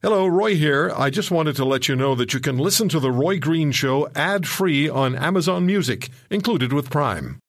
Hello, 0.00 0.28
Roy 0.28 0.54
here. 0.54 0.92
I 0.96 1.10
just 1.10 1.32
wanted 1.32 1.56
to 1.56 1.64
let 1.64 1.88
you 1.88 1.96
know 1.96 2.14
that 2.14 2.32
you 2.32 2.38
can 2.38 2.56
listen 2.56 2.88
to 2.90 3.00
The 3.00 3.10
Roy 3.10 3.40
Green 3.40 3.72
Show 3.72 4.08
ad 4.14 4.46
free 4.46 4.88
on 4.88 5.16
Amazon 5.16 5.66
Music, 5.66 6.08
included 6.30 6.72
with 6.72 6.88
Prime. 6.88 7.40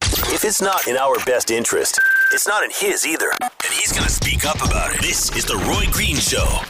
If 0.00 0.46
it's 0.46 0.62
not 0.62 0.88
in 0.88 0.96
our 0.96 1.16
best 1.26 1.50
interest, 1.50 2.00
it's 2.32 2.48
not 2.48 2.64
in 2.64 2.70
his 2.70 3.06
either. 3.06 3.30
And 3.42 3.72
he's 3.74 3.92
going 3.92 4.04
to 4.04 4.10
speak 4.10 4.46
up 4.46 4.64
about 4.64 4.94
it. 4.94 5.02
This 5.02 5.36
is 5.36 5.44
The 5.44 5.56
Roy 5.56 5.84
Green 5.92 6.16
Show. 6.16 6.62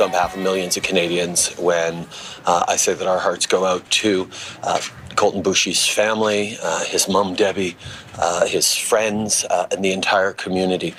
On 0.00 0.10
behalf 0.10 0.34
of 0.34 0.40
millions 0.40 0.78
of 0.78 0.82
Canadians 0.82 1.48
when 1.58 2.06
uh, 2.46 2.64
I 2.66 2.76
say 2.76 2.94
that 2.94 3.06
our 3.06 3.18
hearts 3.18 3.44
go 3.44 3.66
out 3.66 3.88
to 3.90 4.30
uh, 4.62 4.78
Colten 5.10 5.42
Boushie's 5.42 5.86
family, 5.86 6.56
uh, 6.62 6.84
his 6.84 7.06
mum 7.06 7.34
Debbie, 7.34 7.76
uh, 8.18 8.46
his 8.46 8.74
friends, 8.74 9.44
uh, 9.44 9.66
and 9.70 9.84
the 9.84 9.92
entire 9.92 10.32
community. 10.32 10.94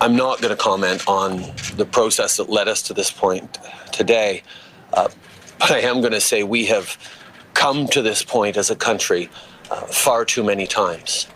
I'm 0.00 0.16
not 0.16 0.40
going 0.40 0.50
to 0.50 0.60
comment 0.60 1.04
on 1.06 1.52
the 1.76 1.86
process 1.86 2.36
that 2.38 2.50
led 2.50 2.66
us 2.66 2.82
to 2.82 2.94
this 2.94 3.12
point 3.12 3.58
today, 3.92 4.42
uh, 4.92 5.08
but 5.60 5.70
I 5.70 5.78
am 5.78 6.00
going 6.00 6.12
to 6.12 6.20
say 6.20 6.42
we 6.42 6.66
have 6.66 6.96
come 7.54 7.86
to 7.88 8.02
this 8.02 8.24
point 8.24 8.56
as 8.56 8.70
a 8.70 8.76
country 8.76 9.30
far 9.86 10.24
too 10.24 10.42
many 10.42 10.66
times. 10.66 11.28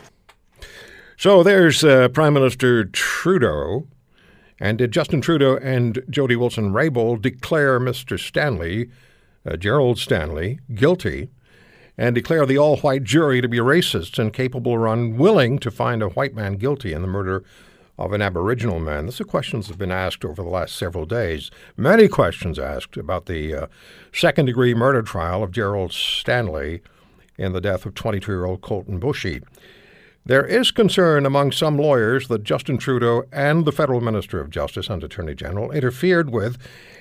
So 1.18 1.44
there's 1.44 1.82
Prime 1.82 2.34
Minister 2.34 2.84
Trudeau. 2.86 3.86
And 4.60 4.78
did 4.78 4.92
Justin 4.92 5.20
Trudeau 5.20 5.56
and 5.56 6.02
Jody 6.08 6.36
Wilson 6.36 6.72
Raybould 6.72 7.22
declare 7.22 7.80
Mr. 7.80 8.18
Stanley, 8.18 8.90
uh, 9.44 9.56
Gerald 9.56 9.98
Stanley, 9.98 10.60
guilty 10.74 11.28
and 11.96 12.14
declare 12.14 12.44
the 12.46 12.58
all 12.58 12.78
white 12.78 13.04
jury 13.04 13.40
to 13.40 13.48
be 13.48 13.58
racist 13.58 14.18
and 14.18 14.32
capable 14.32 14.72
or 14.72 14.86
unwilling 14.86 15.58
to 15.60 15.70
find 15.70 16.02
a 16.02 16.08
white 16.08 16.34
man 16.34 16.56
guilty 16.56 16.92
in 16.92 17.02
the 17.02 17.08
murder 17.08 17.44
of 17.96 18.12
an 18.12 18.22
Aboriginal 18.22 18.80
man? 18.80 19.06
These 19.06 19.20
are 19.20 19.24
questions 19.24 19.66
that 19.66 19.74
have 19.74 19.78
been 19.78 19.92
asked 19.92 20.24
over 20.24 20.42
the 20.42 20.48
last 20.48 20.76
several 20.76 21.06
days. 21.06 21.50
Many 21.76 22.08
questions 22.08 22.58
asked 22.58 22.96
about 22.96 23.26
the 23.26 23.54
uh, 23.54 23.66
second 24.12 24.46
degree 24.46 24.74
murder 24.74 25.02
trial 25.02 25.42
of 25.42 25.52
Gerald 25.52 25.92
Stanley 25.92 26.82
in 27.36 27.52
the 27.52 27.60
death 27.60 27.86
of 27.86 27.94
22 27.94 28.30
year 28.30 28.44
old 28.44 28.60
Colten 28.60 28.98
Boushie. 28.98 29.42
There 30.26 30.46
is 30.46 30.70
concern 30.70 31.26
among 31.26 31.52
some 31.52 31.76
lawyers 31.76 32.28
that 32.28 32.44
Justin 32.44 32.78
Trudeau 32.78 33.24
and 33.30 33.66
the 33.66 33.72
federal 33.72 34.00
Minister 34.00 34.40
of 34.40 34.48
Justice 34.48 34.88
and 34.88 35.04
Attorney 35.04 35.34
General 35.34 35.70
interfered 35.70 36.30
with 36.30 36.56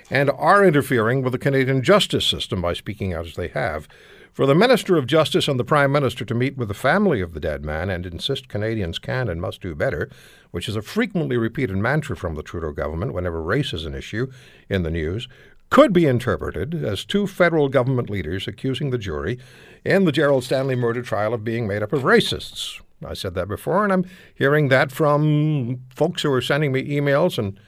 and 0.10 0.30
are 0.32 0.66
interfering 0.66 1.22
with 1.22 1.32
the 1.32 1.40
Canadian 1.40 1.84
justice 1.84 2.26
system 2.26 2.62
by 2.62 2.74
speaking 2.74 3.14
out 3.14 3.26
as 3.26 3.36
they 3.36 3.48
have. 3.48 3.88
For 4.34 4.46
the 4.46 4.54
Minister 4.54 4.98
of 4.98 5.08
Justice 5.08 5.48
and 5.48 5.58
the 5.58 5.64
Prime 5.64 5.94
Minister 5.94 6.26
to 6.26 6.34
meet 6.34 6.58
with 6.58 6.68
the 6.68 6.74
family 6.74 7.22
of 7.22 7.34
the 7.34 7.40
dead 7.40 7.64
man 7.64 7.90
and 7.90 8.06
insist 8.06 8.50
Canadians 8.50 9.00
can 9.00 9.30
and 9.30 9.40
must 9.40 9.62
do 9.62 9.74
better, 9.74 10.10
which 10.52 10.68
is 10.68 10.76
a 10.76 10.82
frequently 10.82 11.38
repeated 11.38 11.78
mantra 11.78 12.18
from 12.18 12.36
the 12.36 12.44
Trudeau 12.44 12.74
government 12.74 13.14
whenever 13.14 13.42
race 13.42 13.72
is 13.72 13.86
an 13.86 13.96
issue 13.96 14.30
in 14.68 14.84
the 14.84 14.92
news, 14.92 15.30
could 15.70 15.94
be 15.94 16.08
interpreted 16.08 16.84
as 16.84 17.06
two 17.06 17.26
federal 17.26 17.70
government 17.70 18.10
leaders 18.10 18.50
accusing 18.50 18.90
the 18.90 18.98
jury 18.98 19.40
in 19.86 20.04
the 20.04 20.12
Gerald 20.12 20.44
Stanley 20.44 20.76
murder 20.76 21.02
trial 21.02 21.34
of 21.34 21.46
being 21.46 21.66
made 21.66 21.82
up 21.82 21.94
of 21.94 22.02
racists. 22.02 22.82
I 23.06 23.14
said 23.14 23.34
that 23.36 23.48
before, 23.48 23.84
and 23.84 23.94
I'm 23.94 24.06
hearing 24.36 24.70
that 24.70 24.92
from 24.92 25.82
folks 25.96 26.22
who 26.22 26.32
are 26.32 26.42
sending 26.42 26.72
me 26.72 26.84
emails 26.84 27.38
and 27.38 27.60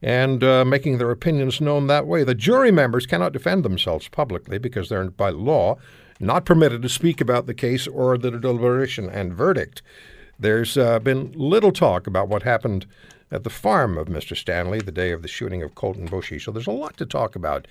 and 0.00 0.44
uh, 0.44 0.64
making 0.64 0.98
their 0.98 1.10
opinions 1.10 1.60
known 1.60 1.88
that 1.88 2.06
way. 2.06 2.22
The 2.22 2.34
jury 2.34 2.70
members 2.70 3.04
cannot 3.04 3.32
defend 3.32 3.64
themselves 3.64 4.06
publicly 4.08 4.58
because 4.58 4.88
they're 4.88 5.10
by 5.10 5.30
law 5.30 5.76
not 6.20 6.44
permitted 6.44 6.82
to 6.82 6.88
speak 6.88 7.20
about 7.20 7.46
the 7.46 7.54
case 7.54 7.86
or 7.86 8.16
the 8.18 8.30
deliberation 8.30 9.08
and 9.08 9.32
verdict. 9.32 9.82
There's 10.38 10.76
uh, 10.76 11.00
been 11.00 11.32
little 11.32 11.72
talk 11.72 12.06
about 12.06 12.28
what 12.28 12.42
happened 12.44 12.86
at 13.30 13.44
the 13.44 13.50
farm 13.50 13.98
of 13.98 14.06
Mr. 14.06 14.36
Stanley 14.36 14.80
the 14.80 14.92
day 14.92 15.10
of 15.10 15.22
the 15.22 15.28
shooting 15.28 15.62
of 15.62 15.74
Colten 15.74 16.08
Boushie, 16.08 16.40
so 16.40 16.50
there's 16.50 16.66
a 16.66 16.72
lot 16.72 16.96
to 16.96 17.06
talk 17.06 17.36
about. 17.36 17.66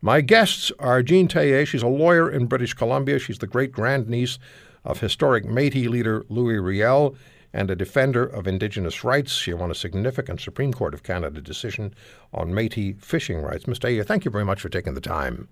My 0.00 0.20
guests 0.20 0.72
are 0.78 1.02
Jean 1.02 1.28
Teillet. 1.28 1.66
She's 1.66 1.82
a 1.82 1.88
lawyer 1.88 2.30
in 2.30 2.46
British 2.46 2.74
Columbia. 2.74 3.18
She's 3.18 3.38
the 3.38 3.46
great 3.46 3.72
grandniece 3.72 4.38
of 4.84 5.00
historic 5.00 5.44
Métis 5.44 5.88
leader 5.88 6.24
Louis 6.28 6.58
Riel 6.58 7.14
and 7.52 7.70
a 7.70 7.76
defender 7.76 8.24
of 8.24 8.46
Indigenous 8.46 9.04
rights. 9.04 9.32
She 9.32 9.52
won 9.52 9.70
a 9.70 9.74
significant 9.74 10.40
Supreme 10.40 10.72
Court 10.72 10.94
of 10.94 11.02
Canada 11.02 11.40
decision 11.40 11.94
on 12.32 12.52
Métis 12.52 13.00
fishing 13.02 13.40
rights. 13.42 13.66
Ms. 13.66 13.78
Teillet, 13.78 14.06
thank 14.06 14.24
you 14.24 14.30
very 14.30 14.44
much 14.44 14.60
for 14.60 14.68
taking 14.68 14.94
the 14.94 15.00
time. 15.00 15.48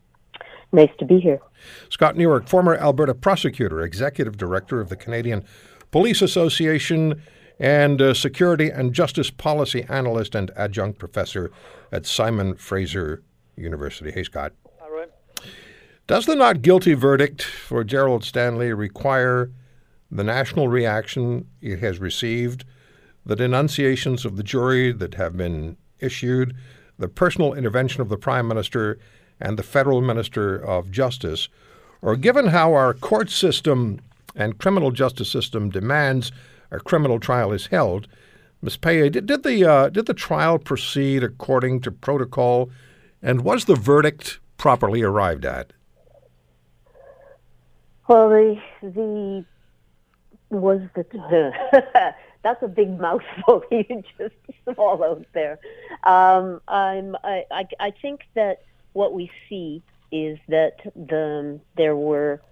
Nice 0.72 0.90
to 0.98 1.04
be 1.04 1.18
here. 1.18 1.40
Scott 1.88 2.16
Newark, 2.16 2.48
former 2.48 2.76
Alberta 2.76 3.14
prosecutor, 3.14 3.82
executive 3.82 4.36
director 4.36 4.80
of 4.80 4.88
the 4.88 4.96
Canadian 4.96 5.44
Police 5.90 6.22
Association, 6.22 7.20
and 7.58 8.00
uh, 8.00 8.14
security 8.14 8.70
and 8.70 8.94
justice 8.94 9.30
policy 9.30 9.84
analyst 9.88 10.34
and 10.34 10.50
adjunct 10.56 10.98
professor 10.98 11.50
at 11.92 12.06
Simon 12.06 12.54
Fraser 12.54 13.22
University. 13.56 14.10
Hey, 14.10 14.24
Scott. 14.24 14.52
Does 16.10 16.26
the 16.26 16.34
not 16.34 16.62
guilty 16.62 16.94
verdict 16.94 17.40
for 17.40 17.84
Gerald 17.84 18.24
Stanley 18.24 18.72
require 18.72 19.52
the 20.10 20.24
national 20.24 20.66
reaction 20.66 21.46
it 21.60 21.78
has 21.78 22.00
received, 22.00 22.64
the 23.24 23.36
denunciations 23.36 24.24
of 24.24 24.36
the 24.36 24.42
jury 24.42 24.90
that 24.90 25.14
have 25.14 25.36
been 25.36 25.76
issued, 26.00 26.56
the 26.98 27.06
personal 27.06 27.54
intervention 27.54 28.00
of 28.00 28.08
the 28.08 28.16
Prime 28.16 28.48
Minister 28.48 28.98
and 29.38 29.56
the 29.56 29.62
Federal 29.62 30.00
Minister 30.00 30.56
of 30.56 30.90
Justice, 30.90 31.48
or 32.02 32.16
given 32.16 32.48
how 32.48 32.74
our 32.74 32.92
court 32.92 33.30
system 33.30 34.00
and 34.34 34.58
criminal 34.58 34.90
justice 34.90 35.30
system 35.30 35.70
demands 35.70 36.32
a 36.72 36.80
criminal 36.80 37.20
trial 37.20 37.52
is 37.52 37.68
held, 37.68 38.08
Ms. 38.62 38.78
Teillet, 38.78 39.12
did, 39.12 39.26
did 39.26 39.44
the 39.44 39.64
uh, 39.64 39.88
did 39.90 40.06
the 40.06 40.14
trial 40.14 40.58
proceed 40.58 41.22
according 41.22 41.82
to 41.82 41.92
protocol, 41.92 42.68
and 43.22 43.42
was 43.42 43.66
the 43.66 43.76
verdict 43.76 44.40
properly 44.56 45.02
arrived 45.02 45.44
at? 45.44 45.72
Well, 48.10 48.28
the 48.28 48.60
the 48.82 49.44
was 50.50 50.80
the 50.96 51.52
that's 52.42 52.60
a 52.60 52.66
big 52.66 52.98
mouthful 52.98 53.62
you 53.70 54.02
just 54.18 54.34
swallowed 54.74 55.26
there. 55.32 55.60
Um, 56.02 56.60
I'm 56.66 57.14
I, 57.22 57.44
I 57.52 57.68
I 57.78 57.90
think 57.92 58.22
that 58.34 58.64
what 58.94 59.12
we 59.12 59.30
see 59.48 59.80
is 60.10 60.40
that 60.48 60.80
the 60.96 61.60
there 61.76 61.94
were 61.94 62.42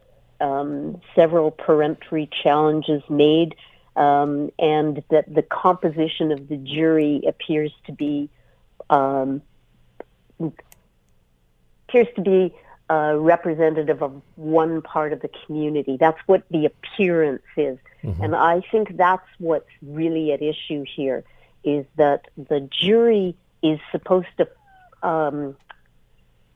um, 0.40 1.00
several 1.16 1.50
peremptory 1.50 2.30
challenges 2.40 3.02
made, 3.10 3.56
um, 3.96 4.52
and 4.60 5.02
that 5.10 5.34
the 5.34 5.42
composition 5.42 6.30
of 6.30 6.46
the 6.46 6.56
jury 6.56 7.22
appears 7.26 7.72
to 7.86 7.92
be 7.92 8.30
um, 8.90 9.42
appears 11.88 12.06
to 12.14 12.20
be 12.20 12.54
uh, 12.90 13.14
representative 13.18 14.02
of 14.02 14.22
one 14.36 14.82
part 14.82 15.12
of 15.12 15.20
the 15.20 15.30
community. 15.44 15.96
That's 15.98 16.20
what 16.26 16.42
the 16.50 16.66
appearance 16.66 17.42
is. 17.56 17.78
And 18.22 18.34
I 18.34 18.62
think 18.70 18.96
that's 18.96 19.26
what's 19.38 19.68
really 19.82 20.32
at 20.32 20.40
issue 20.40 20.84
here 20.96 21.24
is 21.64 21.84
that 21.96 22.28
the 22.36 22.60
jury 22.70 23.36
is 23.62 23.78
supposed 23.90 24.28
to 24.38 24.48
um, 25.06 25.56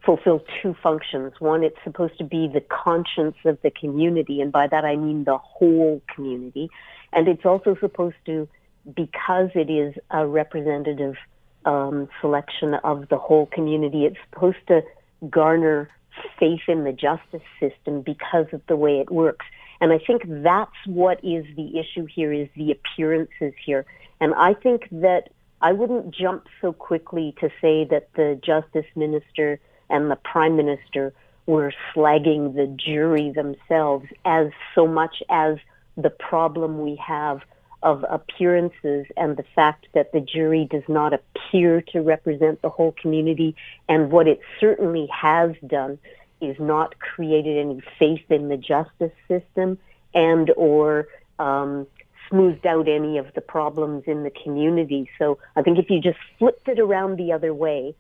fulfill 0.05 0.45
two 0.61 0.75
functions. 0.83 1.35
One, 1.39 1.63
it's 1.65 1.77
supposed 1.85 2.19
to 2.19 2.25
be 2.25 2.49
the 2.49 2.61
conscience 2.61 3.37
of 3.45 3.61
the 3.63 3.71
community, 3.71 4.41
and 4.41 4.53
by 4.53 4.67
that 4.69 4.85
I 4.85 4.97
mean 4.97 5.25
the 5.25 5.39
whole 5.39 6.03
community. 6.15 6.71
And 7.13 7.29
it's 7.29 7.45
also 7.45 7.77
supposed 7.81 8.17
to, 8.27 8.49
because 8.95 9.51
it 9.55 9.71
is 9.71 9.95
a 10.11 10.27
representative 10.27 11.17
um, 11.65 12.09
selection 12.21 12.75
of 12.75 13.09
the 13.09 13.19
whole 13.19 13.47
community, 13.47 14.07
it's 14.07 14.17
supposed 14.31 14.67
to 14.69 14.83
garner 15.29 15.89
faith 16.39 16.63
in 16.69 16.85
the 16.85 16.93
justice 16.93 17.47
system 17.61 18.03
because 18.03 18.47
of 18.53 18.61
the 18.69 18.77
way 18.77 19.01
it 19.01 19.11
works. 19.11 19.47
And 19.81 19.93
I 19.93 19.99
think 19.99 20.23
that's 20.27 20.71
what 20.87 21.19
is 21.25 21.45
the 21.57 21.79
issue 21.79 22.07
here 22.07 22.33
is 22.33 22.49
the 22.57 22.71
appearances 22.71 23.53
here. 23.65 23.85
And 24.21 24.35
I 24.35 24.55
think 24.55 24.89
that 24.93 25.31
I 25.61 25.73
wouldn't 25.73 26.15
jump 26.15 26.47
so 26.61 26.73
quickly 26.73 27.35
to 27.41 27.49
say 27.61 27.85
that 27.91 28.09
the 28.15 28.41
justice 28.45 28.87
minister 28.95 29.59
and 29.91 30.11
the 30.11 30.17
prime 30.17 30.57
minister 30.57 31.13
were 31.47 31.73
slagging 31.95 32.55
the 32.55 32.67
jury 32.67 33.31
themselves 33.31 34.07
as 34.25 34.49
so 34.75 34.87
much 34.87 35.23
as 35.29 35.57
the 35.97 36.11
problem 36.11 36.81
we 36.81 36.97
have 36.97 37.41
of 37.83 38.05
appearances 38.09 39.07
and 39.17 39.37
the 39.37 39.45
fact 39.55 39.87
that 39.95 40.13
the 40.13 40.21
jury 40.21 40.69
does 40.71 40.85
not 40.89 41.13
appear 41.13 41.81
to 41.81 42.01
represent 42.01 42.63
the 42.63 42.69
whole 42.69 42.93
community. 42.93 43.57
And 43.89 44.11
what 44.11 44.29
it 44.29 44.41
certainly 44.61 45.09
has 45.13 45.53
done 45.67 45.99
is 46.41 46.57
not 46.59 46.99
created 46.99 47.59
any 47.59 47.83
faith 47.99 48.31
in 48.31 48.49
the 48.49 48.57
justice 48.57 49.13
system 49.29 49.79
and 50.15 50.51
or 50.57 51.09
um, 51.39 51.87
smoothed 52.29 52.67
out 52.67 52.89
any 52.89 53.19
of 53.19 53.27
the 53.35 53.41
problems 53.41 54.05
in 54.07 54.23
the 54.23 54.31
community. 54.31 55.09
So 55.19 55.39
I 55.57 55.63
think 55.63 55.79
if 55.79 55.91
you 55.91 56.01
just 56.01 56.19
flipped 56.39 56.69
it 56.69 56.79
around 56.79 57.17
the 57.17 57.33
other 57.33 57.53
way, 57.53 57.95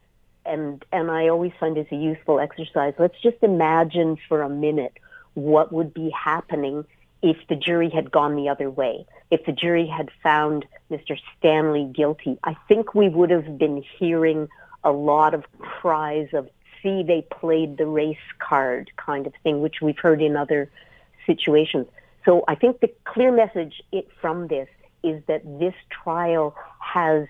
and 0.44 0.84
and 0.90 1.10
I 1.10 1.28
always 1.28 1.52
find 1.60 1.76
it's 1.76 1.92
a 1.92 1.96
useful 1.96 2.40
exercise. 2.40 2.94
Let's 2.98 3.20
just 3.22 3.36
imagine 3.42 4.18
for 4.28 4.42
a 4.42 4.48
minute 4.48 4.98
what 5.34 5.72
would 5.72 5.94
be 5.94 6.10
happening 6.10 6.84
if 7.22 7.36
the 7.48 7.56
jury 7.56 7.88
had 7.88 8.10
gone 8.10 8.36
the 8.36 8.48
other 8.48 8.68
way. 8.68 9.06
If 9.30 9.46
the 9.46 9.52
jury 9.52 9.86
had 9.86 10.10
found 10.22 10.66
Mr. 10.90 11.18
Stanley 11.38 11.90
guilty, 11.92 12.38
I 12.44 12.56
think 12.68 12.94
we 12.94 13.08
would 13.08 13.30
have 13.30 13.58
been 13.58 13.84
hearing 13.98 14.48
a 14.84 14.90
lot 14.90 15.32
of 15.34 15.44
cries 15.58 16.28
of 16.32 16.48
"see, 16.82 17.02
they 17.02 17.22
played 17.22 17.76
the 17.76 17.86
race 17.86 18.16
card" 18.38 18.90
kind 18.96 19.26
of 19.26 19.32
thing, 19.42 19.62
which 19.62 19.80
we've 19.80 19.98
heard 19.98 20.20
in 20.20 20.36
other 20.36 20.70
situations. 21.26 21.86
So 22.24 22.44
I 22.48 22.54
think 22.54 22.80
the 22.80 22.90
clear 23.04 23.32
message 23.32 23.82
from 24.20 24.48
this 24.48 24.68
is 25.02 25.22
that 25.26 25.42
this 25.58 25.74
trial 25.90 26.54
has 26.78 27.26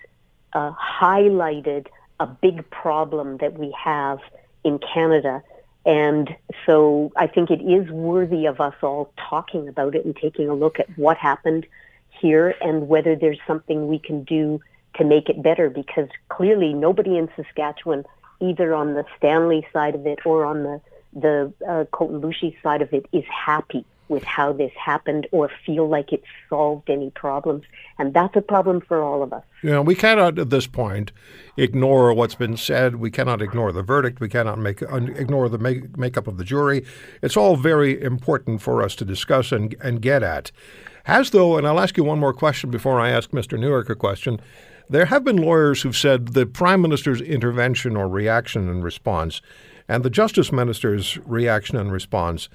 uh, 0.53 0.71
highlighted 0.73 1.87
a 2.19 2.27
big 2.27 2.69
problem 2.69 3.37
that 3.37 3.57
we 3.57 3.75
have 3.83 4.19
in 4.63 4.79
Canada. 4.79 5.43
And 5.85 6.35
so 6.65 7.11
I 7.15 7.27
think 7.27 7.51
it 7.51 7.61
is 7.61 7.89
worthy 7.91 8.45
of 8.45 8.61
us 8.61 8.75
all 8.81 9.11
talking 9.17 9.67
about 9.67 9.95
it 9.95 10.05
and 10.05 10.15
taking 10.15 10.47
a 10.47 10.53
look 10.53 10.79
at 10.79 10.87
what 10.97 11.17
happened 11.17 11.65
here 12.09 12.55
and 12.61 12.87
whether 12.87 13.15
there's 13.15 13.39
something 13.45 13.87
we 13.87 13.99
can 13.99 14.23
do 14.23 14.61
to 14.95 15.03
make 15.03 15.27
it 15.27 15.41
better 15.41 15.69
because 15.69 16.07
clearly 16.29 16.73
nobody 16.73 17.17
in 17.17 17.27
Saskatchewan, 17.35 18.05
either 18.39 18.73
on 18.73 18.93
the 18.93 19.03
Stanley 19.17 19.67
side 19.73 19.95
of 19.95 20.05
it 20.05 20.19
or 20.25 20.45
on 20.45 20.63
the, 20.63 20.81
the 21.13 21.53
uh, 21.67 22.53
side 22.61 22.81
of 22.81 22.93
it, 22.93 23.05
is 23.11 23.25
happy 23.25 23.85
with 24.13 24.23
how 24.23 24.53
this 24.53 24.71
happened 24.73 25.27
or 25.31 25.49
feel 25.65 25.89
like 25.89 26.13
it 26.13 26.23
solved 26.49 26.89
any 26.89 27.09
problems. 27.11 27.63
And 27.97 28.13
that's 28.13 28.35
a 28.35 28.41
problem 28.41 28.79
for 28.81 29.01
all 29.01 29.23
of 29.23 29.33
us. 29.33 29.43
Know, 29.63 29.81
we 29.81 29.95
cannot 29.95 30.39
at 30.39 30.49
this 30.49 30.67
point 30.67 31.11
ignore 31.57 32.13
what's 32.13 32.35
been 32.35 32.55
said. 32.55 32.97
We 32.97 33.11
cannot 33.11 33.41
ignore 33.41 33.71
the 33.71 33.83
verdict. 33.83 34.19
We 34.19 34.29
cannot 34.29 34.59
make 34.59 34.81
ignore 34.81 35.49
the 35.49 35.57
make, 35.57 35.97
makeup 35.97 36.27
of 36.27 36.37
the 36.37 36.43
jury. 36.43 36.85
It's 37.21 37.35
all 37.35 37.55
very 37.55 38.01
important 38.01 38.61
for 38.61 38.81
us 38.81 38.95
to 38.95 39.05
discuss 39.05 39.51
and, 39.51 39.75
and 39.81 40.01
get 40.01 40.23
at. 40.23 40.51
As 41.05 41.31
though, 41.31 41.57
and 41.57 41.67
I'll 41.67 41.79
ask 41.79 41.97
you 41.97 42.03
one 42.03 42.19
more 42.19 42.33
question 42.33 42.69
before 42.69 42.99
I 42.99 43.09
ask 43.09 43.31
Mr. 43.31 43.59
Newark 43.59 43.89
a 43.89 43.95
question. 43.95 44.39
There 44.89 45.05
have 45.05 45.23
been 45.23 45.37
lawyers 45.37 45.81
who've 45.81 45.97
said 45.97 46.29
the 46.29 46.45
Prime 46.45 46.81
Minister's 46.81 47.21
intervention 47.21 47.97
or 47.97 48.07
reaction 48.07 48.69
and 48.69 48.83
response 48.83 49.41
and 49.87 50.03
the 50.03 50.09
Justice 50.09 50.51
Minister's 50.51 51.17
reaction 51.25 51.77
and 51.77 51.91
response 51.91 52.49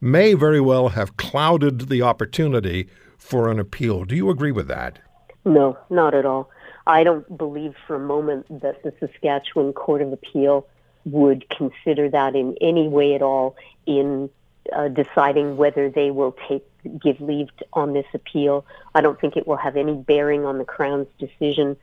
may 0.00 0.34
very 0.34 0.60
well 0.60 0.90
have 0.90 1.16
clouded 1.16 1.88
the 1.88 2.02
opportunity 2.02 2.88
for 3.16 3.50
an 3.50 3.58
appeal. 3.58 4.04
Do 4.04 4.14
you 4.14 4.30
agree 4.30 4.52
with 4.52 4.68
that? 4.68 4.98
No, 5.44 5.78
not 5.90 6.14
at 6.14 6.26
all. 6.26 6.50
I 6.86 7.02
don't 7.02 7.36
believe 7.36 7.74
for 7.86 7.96
a 7.96 8.00
moment 8.00 8.46
that 8.60 8.82
the 8.82 8.92
Saskatchewan 9.00 9.72
Court 9.72 10.02
of 10.02 10.12
Appeal 10.12 10.66
would 11.04 11.48
consider 11.50 12.08
that 12.10 12.34
in 12.34 12.56
any 12.60 12.88
way 12.88 13.14
at 13.14 13.22
all 13.22 13.56
in 13.86 14.28
uh, 14.74 14.88
deciding 14.88 15.56
whether 15.56 15.88
they 15.88 16.10
will 16.10 16.36
take 16.48 16.64
give 17.00 17.20
leave 17.20 17.48
to, 17.56 17.66
on 17.72 17.92
this 17.92 18.06
appeal. 18.14 18.64
I 18.94 19.00
don't 19.00 19.20
think 19.20 19.36
it 19.36 19.46
will 19.46 19.56
have 19.56 19.76
any 19.76 19.94
bearing 19.94 20.44
on 20.44 20.58
the 20.58 20.64
Crown's 20.64 21.08
decision 21.18 21.76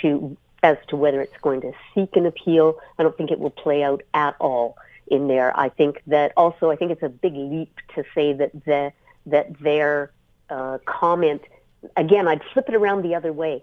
to 0.00 0.36
as 0.62 0.76
to 0.88 0.96
whether 0.96 1.20
it's 1.20 1.36
going 1.40 1.60
to 1.60 1.72
seek 1.94 2.16
an 2.16 2.26
appeal. 2.26 2.78
I 2.98 3.04
don't 3.04 3.16
think 3.16 3.30
it 3.30 3.38
will 3.38 3.50
play 3.50 3.82
out 3.82 4.02
at 4.14 4.34
all 4.40 4.76
in 5.10 5.28
there. 5.28 5.58
I 5.58 5.68
think 5.68 6.02
that 6.06 6.32
also 6.36 6.70
I 6.70 6.76
think 6.76 6.92
it's 6.92 7.02
a 7.02 7.08
big 7.08 7.34
leap 7.34 7.74
to 7.94 8.04
say 8.14 8.32
that 8.34 8.52
the 8.64 8.92
that 9.26 9.58
their 9.60 10.12
uh, 10.50 10.78
comment 10.86 11.42
again 11.96 12.28
I'd 12.28 12.42
flip 12.52 12.68
it 12.68 12.74
around 12.74 13.02
the 13.02 13.14
other 13.14 13.32
way. 13.32 13.62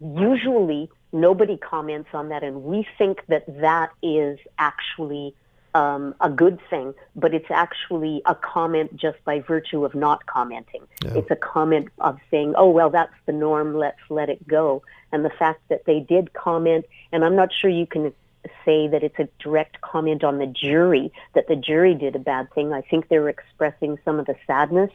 Usually 0.00 0.90
nobody 1.12 1.56
comments 1.56 2.10
on 2.12 2.30
that, 2.30 2.42
and 2.42 2.64
we 2.64 2.86
think 2.98 3.24
that 3.28 3.44
that 3.60 3.90
is 4.02 4.38
actually 4.58 5.34
um, 5.74 6.14
a 6.20 6.28
good 6.28 6.58
thing, 6.68 6.94
but 7.16 7.32
it's 7.32 7.50
actually 7.50 8.20
a 8.26 8.34
comment 8.34 8.94
just 8.96 9.22
by 9.24 9.40
virtue 9.40 9.84
of 9.84 9.94
not 9.94 10.26
commenting. 10.26 10.82
Yeah. 11.04 11.14
It's 11.16 11.30
a 11.30 11.36
comment 11.36 11.88
of 11.98 12.18
saying, 12.30 12.54
"Oh 12.56 12.70
well, 12.70 12.90
that's 12.90 13.14
the 13.26 13.32
norm. 13.32 13.74
Let's 13.74 14.00
let 14.10 14.28
it 14.28 14.46
go." 14.46 14.82
And 15.12 15.24
the 15.24 15.30
fact 15.30 15.60
that 15.68 15.84
they 15.84 16.00
did 16.00 16.32
comment, 16.32 16.86
and 17.12 17.24
I'm 17.24 17.36
not 17.36 17.52
sure 17.52 17.70
you 17.70 17.86
can 17.86 18.12
say 18.64 18.88
that 18.88 19.02
it's 19.02 19.18
a 19.18 19.28
direct 19.38 19.80
comment 19.80 20.24
on 20.24 20.38
the 20.38 20.46
jury, 20.46 21.12
that 21.34 21.48
the 21.48 21.56
jury 21.56 21.94
did 21.94 22.16
a 22.16 22.18
bad 22.18 22.52
thing. 22.52 22.72
I 22.72 22.80
think 22.82 23.08
they're 23.08 23.28
expressing 23.28 23.98
some 24.04 24.18
of 24.18 24.26
the 24.26 24.36
sadness 24.46 24.90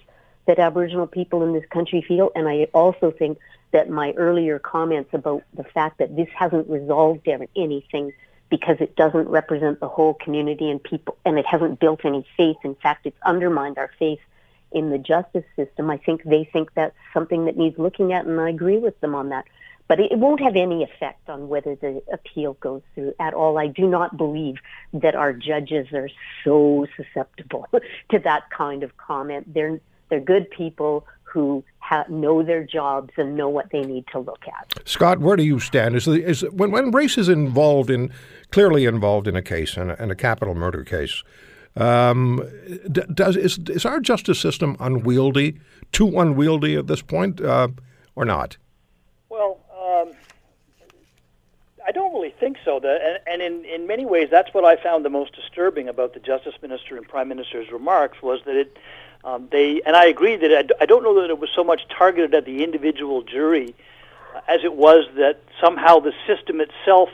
that 0.46 0.60
Aboriginal 0.60 1.08
people 1.08 1.44
in 1.44 1.54
this 1.54 1.66
country 1.70 2.02
feel. 2.02 2.32
And 2.36 2.48
I 2.48 2.68
also 2.74 3.12
think 3.12 3.38
that 3.72 3.90
my 3.90 4.14
earlier 4.14 4.60
comments 4.60 5.10
about 5.14 5.44
the 5.54 5.64
fact 5.64 6.00
that 6.00 6.16
this 6.16 6.30
hasn't 6.36 6.70
resolved 6.70 7.28
anything 7.56 8.14
because 8.50 8.78
it 8.80 8.96
doesn't 8.96 9.28
represent 9.28 9.80
the 9.80 9.90
whole 9.90 10.14
community 10.14 10.70
and 10.70 10.82
people, 10.82 11.18
and 11.26 11.38
it 11.38 11.46
hasn't 11.46 11.80
built 11.80 12.06
any 12.06 12.26
faith. 12.38 12.58
In 12.64 12.76
fact, 12.76 13.06
it's 13.06 13.18
undermined 13.26 13.78
our 13.78 13.92
faith 14.00 14.22
in 14.72 14.90
the 14.90 14.98
justice 14.98 15.44
system. 15.56 15.90
I 15.90 15.98
think 15.98 16.24
they 16.24 16.46
think 16.46 16.74
that's 16.74 16.96
something 17.14 17.46
that 17.46 17.58
needs 17.58 17.78
looking 17.78 18.14
at, 18.14 18.26
and 18.26 18.40
I 18.40 18.50
agree 18.50 18.78
with 18.78 19.00
them 19.02 19.16
on 19.16 19.30
that. 19.30 19.46
But 19.88 20.00
it 20.00 20.18
won't 20.18 20.42
have 20.42 20.56
any 20.56 20.84
effect 20.84 21.30
on 21.30 21.48
whether 21.48 21.76
the 21.76 22.02
appeal 22.12 22.54
goes 22.56 22.82
through 22.94 23.14
at 23.20 23.34
all. 23.34 23.58
I 23.58 23.68
do 23.68 23.88
not 23.88 24.18
believe 24.18 24.56
that 24.94 25.16
our 25.16 25.32
judges 25.32 25.88
are 25.94 26.10
so 26.44 26.86
susceptible 26.98 27.68
to 28.12 28.20
that 28.20 28.50
kind 28.50 28.84
of 28.84 28.98
comment. 28.98 29.54
They're 29.54 29.80
they're 30.10 30.20
good 30.20 30.50
people 30.50 31.06
who 31.24 31.64
ha- 31.80 32.06
know 32.10 32.42
their 32.42 32.64
jobs 32.64 33.12
and 33.18 33.36
know 33.36 33.50
what 33.50 33.70
they 33.72 33.82
need 33.82 34.06
to 34.08 34.20
look 34.20 34.44
at. 34.48 34.74
Scott, 34.88 35.20
where 35.20 35.36
do 35.36 35.44
you 35.44 35.60
stand? 35.60 35.96
Is, 35.96 36.08
is 36.08 36.42
when 36.52 36.72
when 36.72 36.92
race 36.92 37.18
is 37.18 37.30
involved 37.30 37.90
in 37.90 38.12
clearly 38.52 38.86
involved 38.86 39.28
in 39.28 39.36
a 39.36 39.42
case 39.42 39.78
and 39.78 39.92
a, 39.92 40.02
in 40.02 40.12
a 40.12 40.16
capital 40.16 40.56
murder 40.56 40.84
case? 40.84 41.24
Um, 41.76 42.42
does 42.92 43.36
is 43.36 43.60
is 43.70 43.86
our 43.86 44.00
justice 44.00 44.40
system 44.40 44.76
unwieldy, 44.80 45.60
too 45.92 46.20
unwieldy 46.20 46.76
at 46.76 46.88
this 46.88 47.02
point, 47.02 47.40
uh, 47.40 47.68
or 48.16 48.26
not? 48.26 48.58
I 51.88 51.92
don't 51.92 52.14
really 52.14 52.34
think 52.38 52.58
so. 52.66 52.82
The, 52.82 53.22
and, 53.26 53.42
in, 53.42 53.64
in 53.64 53.88
many 53.88 54.06
ways, 54.06 54.28
that's 54.30 54.54
what 54.54 54.66
I 54.66 54.76
found 54.76 55.06
the 55.06 55.10
most 55.10 55.34
disturbing 55.34 55.88
about 55.88 56.14
the 56.14 56.20
Justice 56.20 56.56
Minister 56.62 56.98
and 56.98 57.08
Prime 57.08 57.30
Minister's 57.30 57.72
remarks 57.72 58.22
was 58.22 58.42
that 58.46 58.58
it, 58.58 58.78
um, 59.24 59.48
they, 59.52 59.82
and 59.86 59.96
I 59.96 60.08
agree 60.08 60.36
that 60.36 60.52
I, 60.52 60.84
I 60.84 60.86
don't 60.86 61.02
know 61.02 61.22
that 61.22 61.30
it 61.30 61.40
was 61.40 61.50
so 61.56 61.64
much 61.64 61.82
targeted 61.98 62.34
at 62.36 62.44
the 62.44 62.62
individual 62.62 63.22
jury 63.22 63.74
uh, 64.36 64.42
as 64.50 64.66
it 64.66 64.74
was 64.74 65.06
that 65.16 65.40
somehow 65.64 66.00
the 66.00 66.12
system 66.28 66.60
itself 66.60 67.08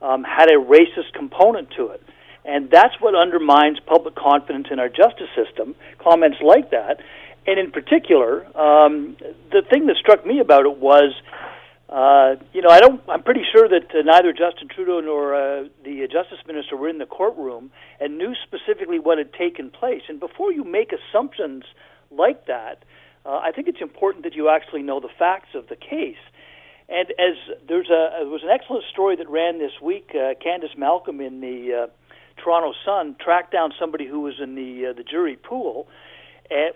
um, 0.00 0.22
had 0.22 0.48
a 0.48 0.58
racist 0.58 1.12
component 1.12 1.72
to 1.72 1.88
it. 1.88 2.00
And 2.44 2.70
that's 2.70 2.94
what 3.00 3.16
undermines 3.16 3.80
public 3.80 4.14
confidence 4.14 4.68
in 4.70 4.78
our 4.78 4.88
justice 4.88 5.30
system, 5.34 5.74
comments 5.98 6.38
like 6.40 6.70
that. 6.70 7.00
And 7.46 7.58
in 7.58 7.72
particular, 7.72 8.46
um, 8.56 9.16
the 9.50 9.62
thing 9.62 9.86
that 9.86 9.96
struck 9.96 10.24
me 10.24 10.38
about 10.38 10.66
it 10.66 10.76
was 10.78 11.14
uh, 11.88 12.36
you 12.52 12.62
know, 12.62 12.70
I 12.70 12.80
don't. 12.80 13.02
I'm 13.08 13.22
pretty 13.22 13.44
sure 13.52 13.68
that 13.68 13.94
uh, 13.94 14.02
neither 14.04 14.32
Justin 14.32 14.68
Trudeau 14.68 15.00
nor 15.00 15.34
uh, 15.34 15.64
the 15.84 16.08
Justice 16.10 16.38
Minister 16.46 16.76
were 16.76 16.88
in 16.88 16.98
the 16.98 17.06
courtroom 17.06 17.70
and 18.00 18.16
knew 18.16 18.34
specifically 18.42 18.98
what 18.98 19.18
had 19.18 19.34
taken 19.34 19.70
place. 19.70 20.02
And 20.08 20.18
before 20.18 20.50
you 20.50 20.64
make 20.64 20.92
assumptions 20.92 21.64
like 22.10 22.46
that, 22.46 22.84
uh, 23.26 23.36
I 23.36 23.52
think 23.52 23.68
it's 23.68 23.82
important 23.82 24.24
that 24.24 24.34
you 24.34 24.48
actually 24.48 24.82
know 24.82 24.98
the 24.98 25.10
facts 25.18 25.50
of 25.54 25.68
the 25.68 25.76
case. 25.76 26.16
And 26.88 27.10
as 27.10 27.36
there's 27.68 27.90
a 27.90 28.20
there 28.20 28.28
was 28.28 28.42
an 28.42 28.50
excellent 28.50 28.84
story 28.90 29.16
that 29.16 29.28
ran 29.28 29.58
this 29.58 29.72
week. 29.82 30.10
Uh, 30.14 30.32
Candice 30.40 30.76
Malcolm 30.78 31.20
in 31.20 31.40
the 31.40 31.84
uh, 31.84 32.42
Toronto 32.42 32.72
Sun 32.84 33.16
tracked 33.22 33.52
down 33.52 33.72
somebody 33.78 34.06
who 34.06 34.20
was 34.20 34.34
in 34.42 34.54
the 34.54 34.86
uh, 34.86 34.92
the 34.94 35.04
jury 35.04 35.36
pool 35.36 35.86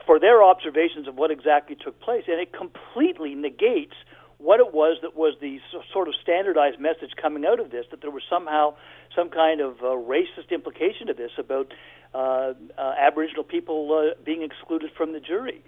for 0.07 0.19
their 0.19 0.43
observations 0.43 1.07
of 1.07 1.15
what 1.15 1.31
exactly 1.31 1.77
took 1.77 2.01
place, 2.01 2.25
and 2.27 2.41
it 2.41 2.53
completely 2.53 3.35
negates 3.35 3.95
what 4.39 4.61
it 4.61 4.73
was 4.73 4.99
that 5.03 5.17
was 5.17 5.35
the 5.41 5.61
sort 5.93 6.09
of 6.09 6.15
standardized 6.23 6.79
message 6.79 7.13
coming 7.21 7.45
out 7.45 7.61
of 7.61 7.71
this, 7.71 7.87
that 7.91 8.01
there 8.01 8.11
was 8.11 8.23
somehow 8.31 8.75
some 9.15 9.29
kind 9.31 9.61
of 9.61 9.81
uh, 9.81 9.87
racist 9.87 10.51
implication 10.51 11.09
to 11.09 11.15
this 11.15 11.33
about 11.39 11.73
uh, 12.15 12.55
uh, 12.79 12.95
Aboriginal 12.99 13.45
people 13.45 13.93
uh, 13.93 14.15
being 14.25 14.43
excluded 14.43 14.91
from 14.97 15.13
the 15.13 15.21
jury. 15.21 15.63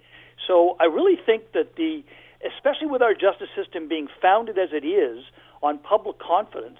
So 0.47 0.77
I 0.79 0.85
really 0.85 1.17
think 1.17 1.51
that 1.51 1.75
the, 1.75 2.03
especially 2.45 2.87
with 2.87 3.01
our 3.01 3.13
justice 3.13 3.49
system 3.55 3.87
being 3.87 4.07
founded 4.21 4.57
as 4.57 4.69
it 4.71 4.85
is 4.85 5.23
on 5.61 5.77
public 5.77 6.17
confidence, 6.17 6.79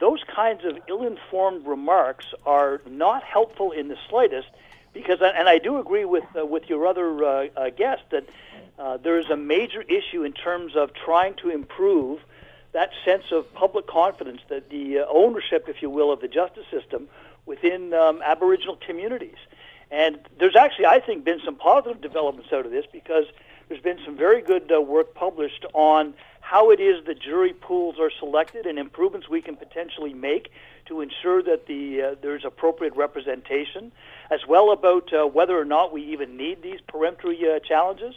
those 0.00 0.20
kinds 0.34 0.64
of 0.64 0.78
ill-informed 0.88 1.66
remarks 1.66 2.26
are 2.44 2.80
not 2.88 3.22
helpful 3.22 3.72
in 3.72 3.88
the 3.88 3.96
slightest. 4.08 4.48
Because, 4.92 5.18
and 5.20 5.48
I 5.48 5.58
do 5.58 5.78
agree 5.78 6.06
with 6.06 6.24
uh, 6.34 6.46
with 6.46 6.70
your 6.70 6.86
other 6.86 7.22
uh, 7.22 7.48
uh, 7.54 7.68
guest 7.68 8.02
that 8.10 8.24
uh, 8.78 8.96
there 8.98 9.18
is 9.18 9.30
a 9.30 9.36
major 9.36 9.82
issue 9.82 10.22
in 10.24 10.32
terms 10.32 10.76
of 10.76 10.92
trying 10.92 11.34
to 11.34 11.50
improve 11.50 12.20
that 12.72 12.90
sense 13.04 13.24
of 13.32 13.52
public 13.54 13.86
confidence, 13.86 14.40
that 14.48 14.68
the 14.68 14.98
uh, 14.98 15.06
ownership, 15.08 15.66
if 15.68 15.80
you 15.80 15.88
will, 15.88 16.12
of 16.12 16.20
the 16.20 16.28
justice 16.28 16.66
system 16.70 17.08
within 17.46 17.94
um, 17.94 18.20
Aboriginal 18.22 18.76
communities. 18.86 19.36
And 19.90 20.18
there's 20.38 20.56
actually, 20.56 20.86
I 20.86 21.00
think, 21.00 21.24
been 21.24 21.40
some 21.44 21.54
positive 21.54 22.02
developments 22.02 22.52
out 22.52 22.66
of 22.66 22.72
this 22.72 22.84
because 22.92 23.24
there's 23.68 23.80
been 23.80 23.98
some 24.04 24.16
very 24.16 24.42
good 24.42 24.70
uh, 24.70 24.80
work 24.80 25.14
published 25.14 25.64
on 25.72 26.14
how 26.40 26.70
it 26.70 26.78
is 26.78 27.04
the 27.04 27.14
jury 27.14 27.52
pools 27.52 27.96
are 27.98 28.10
selected 28.10 28.66
and 28.66 28.78
improvements 28.78 29.28
we 29.28 29.42
can 29.42 29.56
potentially 29.56 30.14
make 30.14 30.50
to 30.86 31.00
ensure 31.00 31.42
that 31.42 31.66
the 31.66 32.02
uh, 32.02 32.14
there's 32.22 32.44
appropriate 32.44 32.94
representation, 32.94 33.90
as 34.30 34.40
well 34.46 34.70
about 34.70 35.12
uh, 35.12 35.26
whether 35.26 35.58
or 35.58 35.64
not 35.64 35.92
we 35.92 36.02
even 36.02 36.36
need 36.36 36.62
these 36.62 36.80
peremptory 36.86 37.40
uh, 37.50 37.58
challenges 37.58 38.14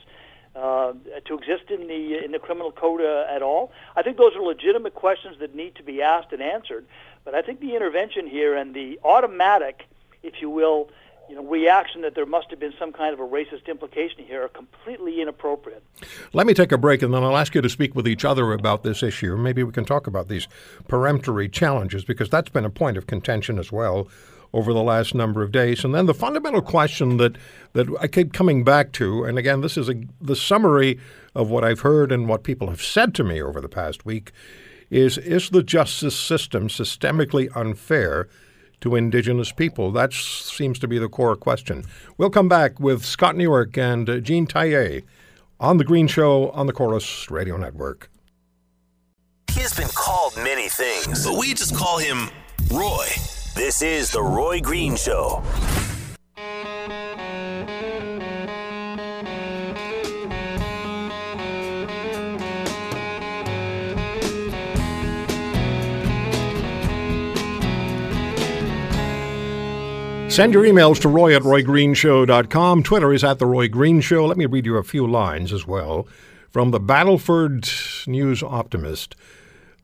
uh, 0.56 0.94
to 1.26 1.38
exist 1.38 1.70
in 1.70 1.88
the 1.88 2.24
in 2.24 2.32
the 2.32 2.40
criminal 2.40 2.72
code 2.72 3.02
uh, 3.02 3.26
at 3.30 3.42
all. 3.42 3.72
I 3.96 4.02
think 4.02 4.18
those 4.18 4.36
are 4.36 4.42
legitimate 4.42 4.96
questions 4.96 5.38
that 5.40 5.56
need 5.56 5.76
to 5.76 5.84
be 5.84 6.02
asked 6.02 6.32
and 6.32 6.42
answered. 6.42 6.86
But 7.24 7.36
I 7.36 7.42
think 7.42 7.60
the 7.60 7.76
intervention 7.76 8.28
here 8.28 8.56
and 8.56 8.74
the 8.74 9.00
automatic, 9.04 9.86
if 10.24 10.42
you 10.42 10.50
will, 10.50 10.90
you 11.30 11.36
know, 11.36 11.44
reaction 11.44 12.02
that 12.02 12.16
there 12.16 12.26
must 12.26 12.50
have 12.50 12.60
been 12.60 12.74
some 12.80 12.92
kind 12.92 13.14
of 13.14 13.20
a 13.20 13.28
racist 13.28 13.68
implication 13.68 14.24
here 14.26 14.44
are 14.44 14.50
completely 14.50 15.22
inappropriate. 15.22 15.84
Let 16.34 16.48
me 16.48 16.56
take 16.56 16.72
a 16.72 16.78
break 16.78 17.04
and 17.04 17.14
then 17.14 17.24
I'll 17.24 17.38
ask 17.38 17.54
you 17.54 17.62
to 17.62 17.70
speak 17.70 17.94
with 17.94 18.08
each 18.08 18.26
other 18.26 18.52
about 18.52 18.84
this 18.84 19.04
issue. 19.04 19.38
Maybe 19.38 19.64
we 19.64 19.72
can 19.72 19.86
talk 19.86 20.08
about 20.08 20.28
these 20.28 20.48
peremptory 20.88 21.48
challenges 21.48 22.04
because 22.04 22.30
that's 22.30 22.50
been 22.50 22.66
a 22.66 22.70
point 22.72 22.98
of 22.98 23.06
contention 23.06 23.60
as 23.60 23.72
well 23.72 24.08
over 24.54 24.74
the 24.74 24.84
last 24.84 25.14
number 25.14 25.44
of 25.44 25.52
days. 25.52 25.84
And 25.84 25.94
then 25.94 26.06
the 26.06 26.14
fundamental 26.14 26.62
question 26.62 27.18
that, 27.18 27.38
that 27.74 27.88
I 28.00 28.08
keep 28.08 28.34
coming 28.34 28.64
back 28.64 28.92
to, 28.94 29.24
and 29.24 29.38
again, 29.38 29.62
this 29.62 29.78
is 29.78 29.90
a, 29.90 29.96
the 30.20 30.36
summary 30.36 31.00
of 31.36 31.50
what 31.50 31.64
I've 31.64 31.82
heard 31.82 32.12
and 32.12 32.28
what 32.28 32.44
people 32.44 32.70
have 32.70 32.82
said 32.82 33.14
to 33.16 33.24
me 33.24 33.42
over 33.42 33.62
the 33.62 33.70
past 33.70 34.06
week, 34.06 34.32
is 34.90 35.20
is 35.20 35.52
the 35.52 35.62
justice 35.62 36.16
system 36.16 36.68
systemically 36.68 37.56
unfair 37.56 38.28
to 38.82 38.96
Indigenous 38.96 39.52
people? 39.52 39.92
That 39.92 40.14
seems 40.14 40.80
to 40.80 40.88
be 40.88 40.98
the 40.98 41.10
core 41.10 41.36
question. 41.36 41.84
We'll 42.18 42.32
come 42.32 42.50
back 42.50 42.80
with 42.80 43.06
Scott 43.06 43.36
Newark 43.36 43.78
and 43.78 44.10
uh, 44.10 44.20
Jean 44.20 44.48
Teillet 44.48 45.04
on 45.60 45.78
The 45.78 45.84
Green 45.84 46.08
Show 46.08 46.50
on 46.52 46.66
the 46.66 46.74
Corus 46.74 47.30
Radio 47.30 47.58
Network. 47.58 48.10
He 49.52 49.62
has 49.62 49.74
been 49.74 49.90
called 49.94 50.36
many 50.38 50.70
things, 50.70 51.26
but 51.26 51.38
we 51.38 51.54
just 51.54 51.76
call 51.76 51.98
him 51.98 52.30
Roy. 52.72 53.06
This 53.60 53.82
is 53.82 54.10
The 54.12 54.24
Roy 54.24 54.62
Green 54.62 54.96
Show. 54.96 55.44
Send 70.30 70.54
your 70.54 70.64
emails 70.64 71.02
to 71.02 71.10
roy 71.10 71.36
at 71.36 71.42
roygreenshow.com. 71.42 72.84
Twitter 72.84 73.12
is 73.12 73.26
at 73.26 73.40
The 73.40 73.46
Roy 73.46 73.68
Green 73.68 74.00
Show. 74.00 74.26
Let 74.26 74.38
me 74.38 74.46
read 74.46 74.66
you 74.66 74.78
a 74.78 74.84
few 74.84 75.06
lines 75.06 75.52
as 75.52 75.68
well 75.68 76.08
from 76.50 76.72
the 76.72 76.80
Battleford 76.80 78.08
News 78.08 78.42
Optimist. 78.42 79.18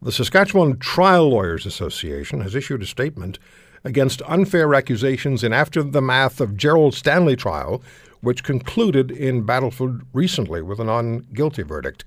The 0.06 0.12
Saskatchewan 0.12 0.78
Trial 0.78 1.30
Lawyers 1.30 1.66
Association 1.66 2.42
has 2.42 2.54
issued 2.54 2.84
a 2.84 2.86
statement 2.86 3.40
against 3.84 4.22
unfair 4.28 4.76
accusations 4.76 5.44
in 5.44 5.52
aftermath 5.52 6.40
of 6.40 6.56
Gerald 6.56 6.94
Stanley 6.94 7.36
trial, 7.36 7.82
which 8.22 8.44
concluded 8.44 9.10
in 9.10 9.48
Battleford 9.48 10.06
recently 10.14 10.62
with 10.62 10.78
a 10.78 10.84
non 10.84 11.26
guilty 11.34 11.64
verdict. 11.64 12.06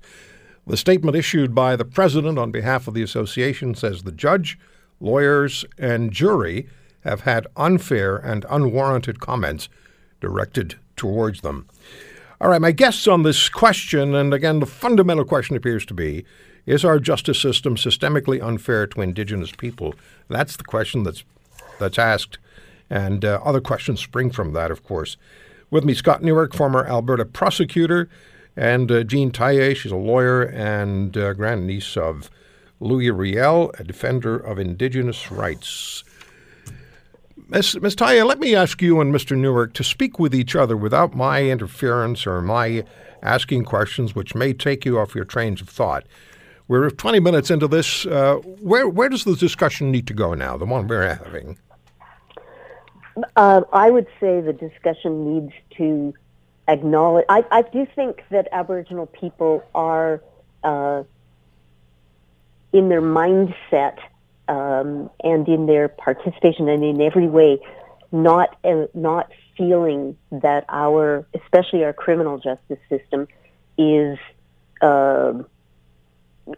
The 0.65 0.77
statement 0.77 1.17
issued 1.17 1.53
by 1.53 1.75
the 1.75 1.83
president 1.83 2.39
on 2.39 2.51
behalf 2.51 2.87
of 2.87 2.93
the 2.93 3.03
association 3.03 3.75
says 3.75 4.03
the 4.03 4.13
judge, 4.13 4.57
lawyers, 5.01 5.65
and 5.77 6.13
jury 6.13 6.69
have 7.01 7.21
had 7.21 7.47
unfair 7.57 8.15
and 8.15 8.45
unwarranted 8.49 9.19
comments 9.19 9.67
directed 10.21 10.75
towards 10.95 11.41
them. 11.41 11.67
All 12.39 12.49
right, 12.49 12.61
my 12.61 12.71
guests 12.71 13.07
on 13.07 13.23
this 13.23 13.49
question, 13.49 14.15
and 14.15 14.33
again, 14.33 14.61
the 14.61 14.65
fundamental 14.65 15.25
question 15.25 15.57
appears 15.57 15.85
to 15.87 15.93
be 15.93 16.23
is 16.65 16.85
our 16.85 16.99
justice 16.99 17.39
system 17.39 17.75
systemically 17.75 18.43
unfair 18.43 18.87
to 18.87 19.01
Indigenous 19.01 19.51
people? 19.51 19.95
That's 20.27 20.55
the 20.55 20.63
question 20.63 21.03
that's, 21.03 21.23
that's 21.79 21.99
asked, 21.99 22.37
and 22.89 23.23
uh, 23.25 23.39
other 23.43 23.61
questions 23.61 23.99
spring 23.99 24.31
from 24.31 24.53
that, 24.53 24.71
of 24.71 24.83
course. 24.83 25.17
With 25.71 25.85
me, 25.85 25.93
Scott 25.93 26.23
Newark, 26.23 26.53
former 26.53 26.85
Alberta 26.85 27.25
prosecutor, 27.25 28.09
and 28.55 28.91
uh, 28.91 29.03
Jean 29.03 29.31
Teillet, 29.31 29.75
she's 29.75 29.91
a 29.91 29.95
lawyer 29.95 30.43
and 30.43 31.15
uh, 31.15 31.33
grandniece 31.33 31.95
of 31.95 32.29
Louis 32.79 33.11
Riel, 33.11 33.71
a 33.77 33.83
defender 33.83 34.37
of 34.37 34.57
Indigenous 34.57 35.31
rights. 35.31 36.03
Ms. 37.49 37.79
Ms. 37.81 37.95
Teillet, 37.95 38.27
let 38.27 38.39
me 38.39 38.55
ask 38.55 38.81
you 38.81 39.01
and 39.01 39.13
Mr. 39.13 39.37
Newark 39.37 39.73
to 39.73 39.83
speak 39.83 40.19
with 40.19 40.35
each 40.35 40.55
other 40.55 40.77
without 40.77 41.15
my 41.15 41.43
interference 41.43 42.27
or 42.27 42.41
my 42.41 42.83
asking 43.23 43.65
questions, 43.65 44.13
which 44.13 44.35
may 44.35 44.53
take 44.53 44.85
you 44.85 44.99
off 44.99 45.15
your 45.15 45.25
trains 45.25 45.61
of 45.61 45.69
thought. 45.69 46.05
We're 46.69 46.91
20 46.91 47.19
minutes 47.19 47.49
into 47.49 47.67
this. 47.67 48.05
Uh, 48.05 48.35
where 48.61 48.87
where 48.87 49.09
does 49.09 49.23
the 49.23 49.35
discussion 49.35 49.91
need 49.91 50.05
to 50.05 50.13
go 50.13 50.35
now? 50.35 50.55
The 50.55 50.65
one 50.65 50.87
we're 50.87 51.15
having. 51.15 51.57
Uh, 53.35 53.61
I 53.73 53.89
would 53.89 54.05
say 54.19 54.39
the 54.39 54.53
discussion 54.53 55.33
needs 55.33 55.51
to 55.77 56.13
acknowledge. 56.67 57.25
I, 57.27 57.43
I 57.51 57.63
do 57.63 57.87
think 57.95 58.23
that 58.29 58.47
Aboriginal 58.51 59.07
people 59.07 59.63
are 59.73 60.21
uh, 60.63 61.03
in 62.71 62.87
their 62.87 63.01
mindset 63.01 63.97
um, 64.47 65.09
and 65.23 65.47
in 65.47 65.65
their 65.65 65.87
participation 65.87 66.69
and 66.69 66.83
in 66.83 67.01
every 67.01 67.27
way 67.27 67.59
not 68.11 68.55
uh, 68.63 68.85
not 68.93 69.31
feeling 69.57 70.15
that 70.31 70.65
our, 70.69 71.25
especially 71.33 71.83
our 71.83 71.93
criminal 71.93 72.37
justice 72.37 72.79
system, 72.89 73.27
is 73.75 74.19
uh, 74.81 75.33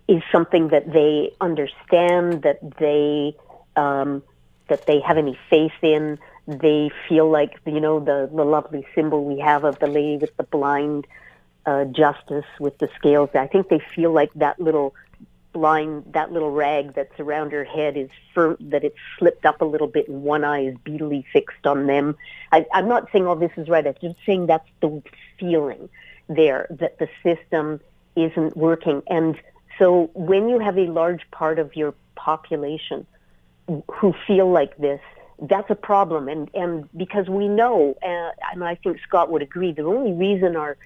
is 0.07 0.21
something 0.31 0.69
that 0.69 0.91
they 0.91 1.33
understand, 1.41 2.43
that 2.43 2.59
they 2.77 3.35
um, 3.75 4.23
that 4.67 4.85
they 4.85 4.99
have 4.99 5.17
any 5.17 5.37
faith 5.49 5.73
in. 5.81 6.17
They 6.47 6.91
feel 7.07 7.29
like 7.29 7.59
you 7.65 7.79
know 7.79 7.99
the 7.99 8.29
the 8.33 8.43
lovely 8.43 8.85
symbol 8.95 9.23
we 9.25 9.39
have 9.39 9.63
of 9.63 9.79
the 9.79 9.87
lady 9.87 10.17
with 10.17 10.35
the 10.37 10.43
blind 10.43 11.07
uh, 11.65 11.85
justice 11.85 12.45
with 12.59 12.77
the 12.79 12.89
scales. 12.97 13.29
I 13.33 13.47
think 13.47 13.69
they 13.69 13.81
feel 13.95 14.11
like 14.11 14.33
that 14.35 14.59
little 14.59 14.93
blind 15.53 16.05
that 16.13 16.31
little 16.31 16.51
rag 16.51 16.93
that's 16.93 17.19
around 17.19 17.51
her 17.51 17.65
head 17.65 17.97
is 17.97 18.09
that 18.35 18.83
it's 18.83 18.97
slipped 19.17 19.45
up 19.45 19.61
a 19.61 19.65
little 19.65 19.87
bit 19.87 20.07
and 20.07 20.23
one 20.23 20.43
eye 20.43 20.65
is 20.65 20.75
beadily 20.85 21.25
fixed 21.33 21.67
on 21.67 21.87
them. 21.87 22.15
I, 22.51 22.65
I'm 22.73 22.87
not 22.87 23.09
saying 23.11 23.27
all 23.27 23.35
this 23.35 23.51
is 23.57 23.67
right. 23.67 23.85
I'm 23.85 23.95
just 24.01 24.15
saying 24.25 24.47
that's 24.47 24.67
the 24.81 25.01
feeling 25.37 25.89
there 26.27 26.67
that 26.69 26.99
the 26.99 27.09
system 27.23 27.81
isn't 28.15 28.55
working. 28.55 29.03
And 29.07 29.39
so 29.81 30.11
when 30.13 30.47
you 30.47 30.59
have 30.59 30.77
a 30.77 30.85
large 30.85 31.21
part 31.31 31.57
of 31.57 31.75
your 31.75 31.95
population 32.13 33.07
who 33.91 34.13
feel 34.27 34.51
like 34.51 34.77
this, 34.77 35.01
that's 35.41 35.71
a 35.71 35.75
problem. 35.75 36.27
And 36.27 36.51
and 36.53 36.87
because 36.95 37.27
we 37.27 37.47
know, 37.47 37.95
uh, 38.03 38.29
and 38.53 38.63
I 38.63 38.75
think 38.75 38.99
Scott 39.07 39.31
would 39.31 39.41
agree, 39.41 39.71
the 39.71 39.85
only 39.85 40.13
reason 40.13 40.55
our 40.55 40.77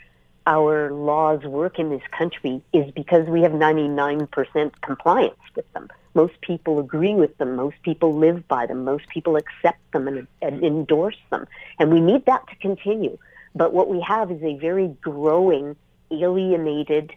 our 0.47 0.93
laws 0.93 1.43
work 1.43 1.77
in 1.77 1.89
this 1.89 2.03
country 2.17 2.61
is 2.71 2.89
because 2.91 3.27
we 3.27 3.41
have 3.41 3.51
99% 3.51 4.71
compliance 4.81 5.35
with 5.55 5.73
them. 5.73 5.89
Most 6.13 6.39
people 6.39 6.79
agree 6.79 7.15
with 7.15 7.37
them. 7.37 7.57
Most 7.57 7.81
people 7.81 8.15
live 8.15 8.47
by 8.47 8.65
them. 8.65 8.85
Most 8.85 9.09
people 9.09 9.35
accept 9.35 9.79
them 9.91 10.07
and, 10.07 10.27
and 10.41 10.63
endorse 10.63 11.17
them. 11.31 11.47
And 11.79 11.91
we 11.91 11.99
need 11.99 12.25
that 12.27 12.47
to 12.47 12.55
continue. 12.57 13.17
But 13.55 13.73
what 13.73 13.89
we 13.89 13.99
have 14.01 14.31
is 14.31 14.41
a 14.43 14.55
very 14.57 14.87
growing, 15.01 15.75
alienated 16.11 17.11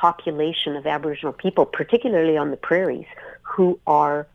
population 0.00 0.76
of 0.76 0.86
Aboriginal 0.86 1.32
people, 1.32 1.64
particularly 1.66 2.36
on 2.36 2.50
the 2.50 2.56
prairies, 2.56 3.06
who 3.42 3.78
are 3.86 4.26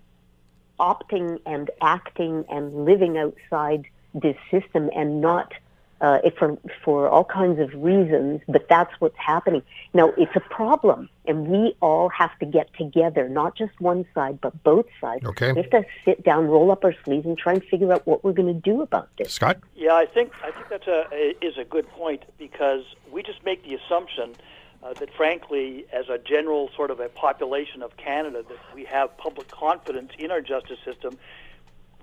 opting 0.80 1.40
and 1.46 1.70
acting 1.82 2.44
and 2.50 2.86
living 2.86 3.18
outside 3.18 3.86
this 4.14 4.36
system 4.50 4.90
and 4.96 5.22
not 5.22 5.54
uh, 6.02 6.18
for 6.38 6.58
for 6.84 7.08
all 7.08 7.24
kinds 7.24 7.60
of 7.60 7.70
reasons, 7.76 8.42
but 8.48 8.68
that's 8.68 8.92
what's 9.00 9.18
happening. 9.18 9.62
Now 9.94 10.12
it's 10.18 10.36
a 10.36 10.40
problem, 10.40 11.10
and 11.28 11.48
we 11.48 11.76
all 11.80 12.10
have 12.10 12.38
to 12.40 12.46
get 12.48 12.74
together, 12.76 13.30
not 13.30 13.56
just 13.56 13.80
one 13.80 14.06
side, 14.16 14.42
but 14.42 14.64
both 14.64 14.88
sides. 15.00 15.24
Okay. 15.24 15.54
We 15.54 15.62
have 15.62 15.70
to 15.70 15.84
sit 16.04 16.24
down, 16.24 16.48
roll 16.48 16.72
up 16.72 16.84
our 16.84 16.96
sleeves, 17.06 17.28
and 17.28 17.38
try 17.38 17.54
and 17.54 17.64
figure 17.66 17.94
out 17.94 18.08
what 18.08 18.24
we're 18.24 18.34
going 18.34 18.52
to 18.52 18.60
do 18.60 18.82
about 18.82 19.10
this. 19.18 19.34
Scott? 19.34 19.60
Yeah, 19.76 19.94
I 19.94 20.08
think 20.08 20.32
I 20.44 20.50
think 20.52 20.70
that's 20.72 20.88
a, 20.88 21.06
a 21.14 21.36
is 21.46 21.60
a 21.60 21.66
good 21.66 21.88
point 21.90 22.24
because 22.40 22.84
we 23.12 23.22
just 23.22 23.46
make 23.46 23.64
the 23.64 23.76
assumption 23.76 24.34
uh, 24.84 24.94
that, 24.94 25.14
frankly, 25.14 25.86
as 25.94 26.10
a 26.10 26.18
general 26.18 26.70
sort 26.76 26.92
of 26.92 27.00
a 27.00 27.10
population 27.10 27.82
of 27.82 27.96
Canada, 27.98 28.44
that 28.48 28.58
we 28.76 28.86
have 28.86 29.16
public 29.18 29.50
confidence 29.50 30.12
in 30.18 30.32
our 30.32 30.42
justice 30.42 30.80
system. 30.84 31.18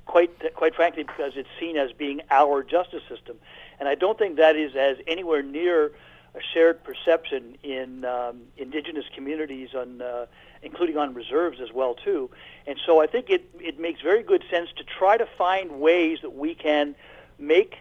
Quite 0.07 0.55
quite 0.55 0.75
frankly, 0.75 1.03
because 1.03 1.33
it's 1.37 1.49
seen 1.61 1.77
as 1.77 1.93
being 1.93 2.23
our 2.31 2.63
justice 2.63 3.03
system, 3.09 3.37
and 3.79 3.89
I 3.89 3.95
don't 3.95 4.19
think 4.19 4.37
that 4.37 4.57
is 4.57 4.75
as 4.75 4.97
anywhere 5.07 5.43
near 5.43 5.93
a 6.35 6.41
shared 6.55 6.83
perception 6.83 7.59
in 7.63 8.05
um, 8.05 8.43
indigenous 8.57 9.05
communities, 9.15 9.71
on 9.75 10.01
uh, 10.01 10.25
including 10.63 10.97
on 10.97 11.13
reserves 11.13 11.61
as 11.61 11.73
well 11.75 11.95
too. 11.95 12.31
And 12.67 12.79
so 12.87 13.03
I 13.03 13.07
think 13.07 13.29
it 13.29 13.51
it 13.61 13.79
makes 13.79 14.01
very 14.01 14.23
good 14.23 14.45
sense 14.51 14.71
to 14.77 14.85
try 14.85 15.19
to 15.19 15.27
find 15.37 15.79
ways 15.79 16.21
that 16.23 16.35
we 16.35 16.55
can 16.55 16.95
make 17.39 17.77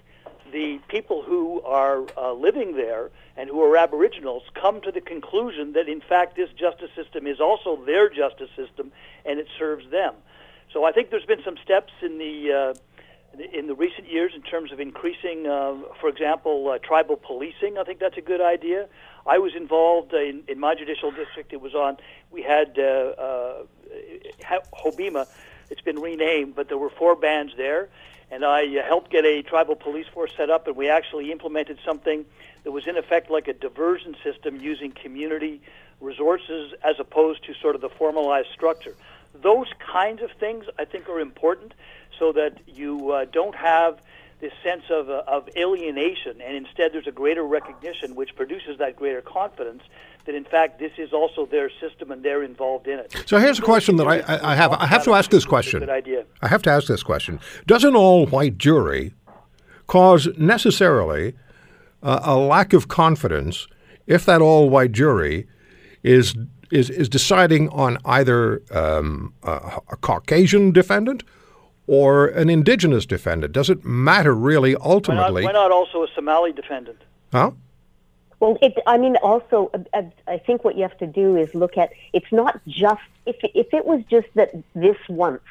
the 0.52 0.80
people 0.88 1.22
who 1.24 1.62
are 1.62 2.06
uh, 2.18 2.34
living 2.34 2.76
there 2.76 3.10
and 3.36 3.50
who 3.50 3.62
are 3.62 3.78
Aboriginals 3.78 4.44
come 4.54 4.82
to 4.82 4.92
the 4.92 5.02
conclusion 5.02 5.74
that 5.74 5.88
in 5.88 6.02
fact 6.02 6.36
this 6.36 6.50
justice 6.52 6.90
system 6.96 7.28
is 7.28 7.40
also 7.40 7.76
their 7.86 8.10
justice 8.10 8.50
system 8.56 8.92
and 9.26 9.40
it 9.40 9.48
serves 9.58 9.90
them. 9.90 10.14
So 10.74 10.84
I 10.84 10.92
think 10.92 11.10
there's 11.10 11.26
been 11.26 11.44
some 11.44 11.58
steps 11.64 11.94
in 12.02 12.18
the 12.18 12.54
uh, 12.54 12.74
in 13.54 13.68
the 13.68 13.76
recent 13.76 14.10
years 14.10 14.32
in 14.36 14.42
terms 14.42 14.72
of 14.72 14.80
increasing, 14.80 15.46
uh, 15.46 15.76
for 16.00 16.10
example, 16.10 16.70
uh, 16.70 16.80
tribal 16.80 17.18
policing. 17.18 17.78
I 17.78 17.84
think 17.84 18.00
that's 18.00 18.18
a 18.18 18.22
good 18.22 18.42
idea. 18.42 18.88
I 19.26 19.38
was 19.38 19.56
involved 19.56 20.14
uh, 20.14 20.18
in, 20.18 20.44
in 20.48 20.60
my 20.60 20.74
judicial 20.76 21.12
district. 21.12 21.54
It 21.54 21.62
was 21.62 21.76
on. 21.76 21.98
We 22.32 22.42
had 22.42 22.80
uh, 22.80 22.82
uh, 22.82 23.64
Hobbema. 24.74 25.28
It's 25.70 25.82
been 25.82 26.00
renamed, 26.00 26.56
but 26.56 26.70
there 26.70 26.78
were 26.78 26.90
four 26.90 27.16
bands 27.16 27.54
there, 27.58 27.90
and 28.32 28.44
I 28.44 28.66
uh, 28.66 28.84
helped 28.86 29.12
get 29.12 29.26
a 29.26 29.42
tribal 29.42 29.76
police 29.76 30.08
force 30.14 30.32
set 30.36 30.50
up, 30.50 30.68
and 30.68 30.76
we 30.76 30.90
actually 30.90 31.32
implemented 31.32 31.80
something 31.86 32.26
that 32.64 32.72
was 32.72 32.88
in 32.88 32.98
effect 32.98 33.30
like 33.30 33.48
a 33.48 33.54
diversion 33.54 34.16
system 34.24 34.60
using 34.60 34.92
community 34.92 35.62
resources 36.02 36.74
as 36.84 37.00
opposed 37.00 37.44
to 37.46 37.54
sort 37.54 37.76
of 37.76 37.82
the 37.82 37.90
formalized 37.90 38.50
structure. 38.54 38.96
Those 39.34 39.68
kinds 39.80 40.22
of 40.22 40.32
things 40.32 40.66
I 40.78 40.86
think 40.86 41.08
are 41.10 41.20
important 41.20 41.74
so 42.18 42.32
that 42.34 42.60
you 42.68 43.12
uh, 43.12 43.26
don't 43.26 43.56
have 43.56 44.00
this 44.40 44.54
sense 44.64 44.84
of, 44.90 45.10
uh, 45.10 45.24
of 45.28 45.50
alienation, 45.58 46.40
and 46.42 46.56
instead 46.56 46.94
there's 46.94 47.08
a 47.08 47.12
greater 47.12 47.44
recognition 47.44 48.16
which 48.16 48.36
produces 48.36 48.78
that 48.78 48.96
greater 48.96 49.22
confidence 49.22 49.82
that 50.26 50.36
in 50.36 50.44
fact 50.44 50.78
this 50.78 50.92
is 50.98 51.14
also 51.14 51.46
their 51.46 51.70
system 51.80 52.12
and 52.12 52.22
they're 52.22 52.44
involved 52.44 52.88
in 52.88 53.00
it. 53.00 53.24
So 53.26 53.40
here's 53.40 53.60
a 53.60 53.64
question 53.64 53.96
that 53.96 54.08
I, 54.08 54.20
I, 54.20 54.52
I 54.52 54.56
have. 54.56 54.74
I 54.74 54.86
have 54.86 55.04
to 55.06 55.14
ask 55.14 55.32
this 55.32 55.46
question. 55.46 55.80
Good 55.80 55.90
idea. 55.90 56.26
I 56.42 56.48
have 56.50 56.62
to 56.64 56.70
ask 56.70 56.88
this 56.88 57.02
question. 57.02 57.40
Does 57.66 57.84
an 57.84 57.96
all-white 57.96 58.58
jury 58.58 59.14
cause 59.88 60.28
necessarily 60.38 61.34
uh, 62.04 62.20
a 62.24 62.36
lack 62.36 62.74
of 62.74 62.88
confidence 62.88 63.68
if 64.06 64.26
that 64.26 64.42
all-white 64.42 64.92
jury 64.92 65.48
is 66.04 66.36
is 66.70 66.90
is 66.90 67.10
deciding 67.10 67.70
on 67.70 67.98
either 68.06 68.62
um, 68.72 69.34
a, 69.44 69.80
a 69.90 69.96
Caucasian 69.96 70.72
defendant 70.72 71.24
or 71.88 72.28
an 72.28 72.50
indigenous 72.50 73.06
defendant? 73.06 73.54
Does 73.54 73.70
it 73.70 73.84
matter 73.86 74.36
really 74.36 74.76
Why 74.76 74.80
not, 74.84 74.92
ultimately? 74.92 75.44
why 75.46 75.52
not 75.54 75.72
also 75.72 76.04
a 76.04 76.08
Somali 76.14 76.52
defendant? 76.52 77.02
Huh? 77.32 77.52
Well, 78.40 78.58
it, 78.62 78.76
I 78.86 78.98
mean, 79.00 79.16
also, 79.24 79.72
uh, 79.74 79.80
uh, 79.94 80.02
I 80.28 80.38
think 80.38 80.64
what 80.64 80.76
you 80.76 80.84
have 80.84 80.98
to 81.00 81.08
do 81.08 81.36
is 81.38 81.54
look 81.56 81.76
at 81.78 81.92
it's 82.14 82.32
not 82.32 82.60
just 82.68 83.02
if 83.26 83.36
if 83.56 83.74
it 83.74 83.86
was 83.86 84.04
just 84.12 84.28
that 84.36 84.52
this 84.76 84.98
once 85.10 85.42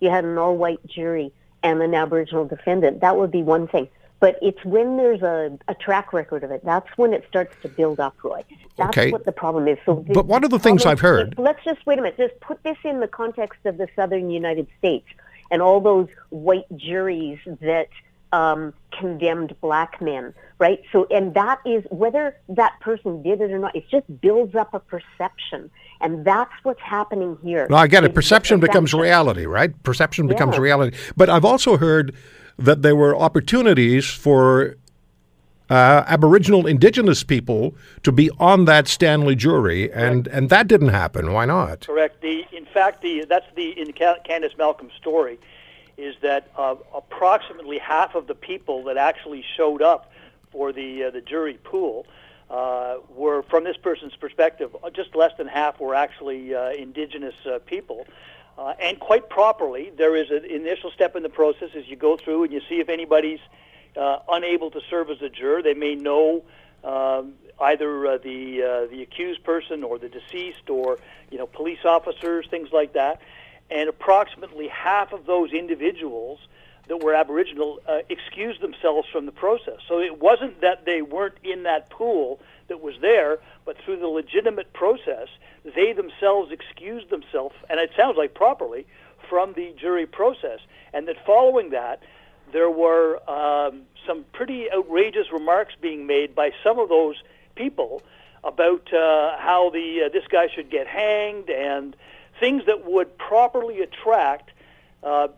you 0.00 0.10
had 0.10 0.24
an 0.24 0.36
all-white 0.36 0.84
jury 0.86 1.32
and 1.62 1.80
an 1.80 1.94
Aboriginal 1.94 2.44
defendant, 2.44 3.00
that 3.00 3.16
would 3.16 3.30
be 3.30 3.42
one 3.42 3.66
thing. 3.66 3.88
But 4.20 4.38
it's 4.42 4.62
when 4.64 4.96
there's 4.98 5.22
a, 5.22 5.58
a 5.68 5.74
track 5.74 6.12
record 6.12 6.44
of 6.44 6.50
it. 6.50 6.62
That's 6.64 6.88
when 6.96 7.12
it 7.14 7.24
starts 7.28 7.54
to 7.62 7.68
build 7.68 8.00
up, 8.00 8.14
Roy. 8.22 8.44
That's 8.76 8.90
Okay. 8.96 9.10
what 9.10 9.24
the 9.24 9.32
problem 9.32 9.66
is. 9.68 9.78
So, 9.86 9.94
But 9.96 10.26
one 10.26 10.44
of 10.44 10.50
the 10.50 10.58
things 10.58 10.84
I've 10.86 11.00
heard- 11.00 11.34
Let's 11.38 11.62
just 11.64 11.84
wait 11.86 11.98
a 11.98 12.02
minute. 12.02 12.16
Just 12.16 12.38
put 12.40 12.62
this 12.62 12.76
in 12.84 13.00
the 13.00 13.08
context 13.08 13.60
of 13.64 13.76
the 13.76 13.88
southern 13.96 14.30
United 14.30 14.66
States 14.78 15.06
and 15.50 15.62
all 15.62 15.80
those 15.80 16.08
white 16.30 16.64
juries 16.76 17.38
that 17.60 17.88
um, 18.32 18.72
condemned 18.98 19.54
black 19.60 20.00
men, 20.00 20.34
right? 20.58 20.80
So, 20.92 21.06
and 21.10 21.34
that 21.34 21.60
is 21.64 21.84
whether 21.90 22.36
that 22.48 22.78
person 22.80 23.22
did 23.22 23.40
it 23.40 23.50
or 23.52 23.58
not. 23.58 23.74
It 23.76 23.84
just 23.90 24.06
builds 24.20 24.54
up 24.54 24.74
a 24.74 24.80
perception, 24.80 25.70
and 26.00 26.24
that's 26.24 26.52
what's 26.64 26.80
happening 26.80 27.38
here. 27.42 27.66
No, 27.70 27.76
I 27.76 27.86
get 27.86 28.04
it. 28.04 28.10
Is 28.10 28.14
Perception 28.14 28.60
that- 28.60 28.66
becomes 28.68 28.92
reality, 28.92 29.46
right? 29.46 29.70
Perception 29.84 30.26
becomes 30.26 30.54
Yeah. 30.56 30.62
reality. 30.62 30.96
But 31.16 31.30
I've 31.30 31.44
also 31.44 31.76
heard 31.76 32.14
that 32.58 32.82
there 32.82 32.96
were 32.96 33.16
opportunities 33.16 34.06
for 34.06 34.76
uh, 35.70 36.04
Aboriginal 36.06 36.66
Indigenous 36.66 37.24
people 37.24 37.74
to 38.02 38.12
be 38.12 38.30
on 38.38 38.66
that 38.66 38.86
Stanley 38.86 39.34
jury, 39.34 39.90
and, 39.92 40.26
and 40.28 40.50
that 40.50 40.68
didn't 40.68 40.90
happen. 40.90 41.32
Why 41.32 41.46
not? 41.46 41.86
Correct. 41.86 42.20
The 42.20 42.44
in 42.52 42.53
fact 42.74 43.00
the 43.00 43.24
that's 43.24 43.46
the 43.54 43.70
in 43.80 43.92
Ca- 43.92 44.18
Candice 44.28 44.58
Malcolm's 44.58 44.92
story 45.00 45.38
is 45.96 46.16
that 46.22 46.50
uh, 46.58 46.74
approximately 46.92 47.78
half 47.78 48.14
of 48.16 48.26
the 48.26 48.34
people 48.34 48.84
that 48.84 48.96
actually 48.96 49.44
showed 49.56 49.80
up 49.80 50.10
for 50.50 50.72
the 50.72 51.04
uh, 51.04 51.10
the 51.10 51.20
jury 51.20 51.58
pool 51.62 52.06
uh, 52.50 52.96
were 53.08 53.42
from 53.44 53.64
this 53.64 53.76
person's 53.76 54.16
perspective 54.16 54.76
uh, 54.82 54.90
just 54.90 55.14
less 55.14 55.32
than 55.38 55.46
half 55.46 55.80
were 55.80 55.94
actually 55.94 56.54
uh, 56.54 56.70
indigenous 56.70 57.34
uh, 57.46 57.58
people. 57.64 58.06
Uh, 58.56 58.74
and 58.80 59.00
quite 59.00 59.28
properly, 59.28 59.90
there 59.96 60.14
is 60.14 60.30
an 60.30 60.44
initial 60.44 60.90
step 60.90 61.16
in 61.16 61.22
the 61.24 61.28
process 61.28 61.70
as 61.76 61.88
you 61.88 61.96
go 61.96 62.16
through 62.16 62.44
and 62.44 62.52
you 62.52 62.60
see 62.68 62.78
if 62.78 62.88
anybody's 62.88 63.40
uh, 63.96 64.18
unable 64.28 64.70
to 64.70 64.80
serve 64.88 65.10
as 65.10 65.20
a 65.22 65.28
juror. 65.28 65.60
They 65.60 65.74
may 65.74 65.96
know 65.96 66.44
um, 66.84 67.34
either 67.60 68.06
uh, 68.06 68.18
the 68.18 68.62
uh, 68.62 68.90
the 68.90 69.02
accused 69.02 69.44
person 69.44 69.82
or 69.82 69.98
the 69.98 70.08
deceased, 70.08 70.68
or 70.68 70.98
you 71.30 71.38
know 71.38 71.46
police 71.46 71.84
officers, 71.84 72.46
things 72.50 72.70
like 72.72 72.92
that. 72.94 73.20
And 73.70 73.88
approximately 73.88 74.68
half 74.68 75.12
of 75.12 75.26
those 75.26 75.52
individuals 75.52 76.38
that 76.88 77.02
were 77.02 77.14
Aboriginal 77.14 77.80
uh, 77.88 78.00
excused 78.08 78.60
themselves 78.60 79.08
from 79.10 79.26
the 79.26 79.32
process. 79.32 79.78
So 79.88 80.00
it 80.00 80.20
wasn't 80.20 80.60
that 80.60 80.84
they 80.84 81.00
weren't 81.02 81.38
in 81.42 81.62
that 81.62 81.88
pool 81.90 82.40
that 82.68 82.82
was 82.82 82.94
there, 83.00 83.38
but 83.64 83.76
through 83.84 83.98
the 83.98 84.06
legitimate 84.06 84.72
process, 84.72 85.28
they 85.64 85.92
themselves 85.92 86.52
excused 86.52 87.10
themselves, 87.10 87.54
and 87.70 87.80
it 87.80 87.90
sounds 87.96 88.16
like 88.16 88.34
properly, 88.34 88.86
from 89.28 89.54
the 89.54 89.74
jury 89.78 90.06
process. 90.06 90.60
And 90.92 91.08
that 91.08 91.16
following 91.24 91.70
that, 91.70 92.02
there 92.52 92.70
were 92.70 93.18
um, 93.28 93.82
some 94.06 94.24
pretty 94.32 94.70
outrageous 94.70 95.32
remarks 95.32 95.74
being 95.80 96.06
made 96.06 96.34
by 96.34 96.50
some 96.62 96.78
of 96.78 96.88
those 96.88 97.16
people 97.54 98.02
about 98.42 98.92
uh, 98.92 99.38
how 99.38 99.70
the 99.70 100.04
uh, 100.06 100.08
this 100.10 100.24
guy 100.28 100.48
should 100.54 100.70
get 100.70 100.86
hanged 100.86 101.48
and 101.50 101.96
things 102.40 102.64
that 102.66 102.84
would 102.84 103.16
properly 103.16 103.80
attract 103.80 104.50
uh, 105.02 105.28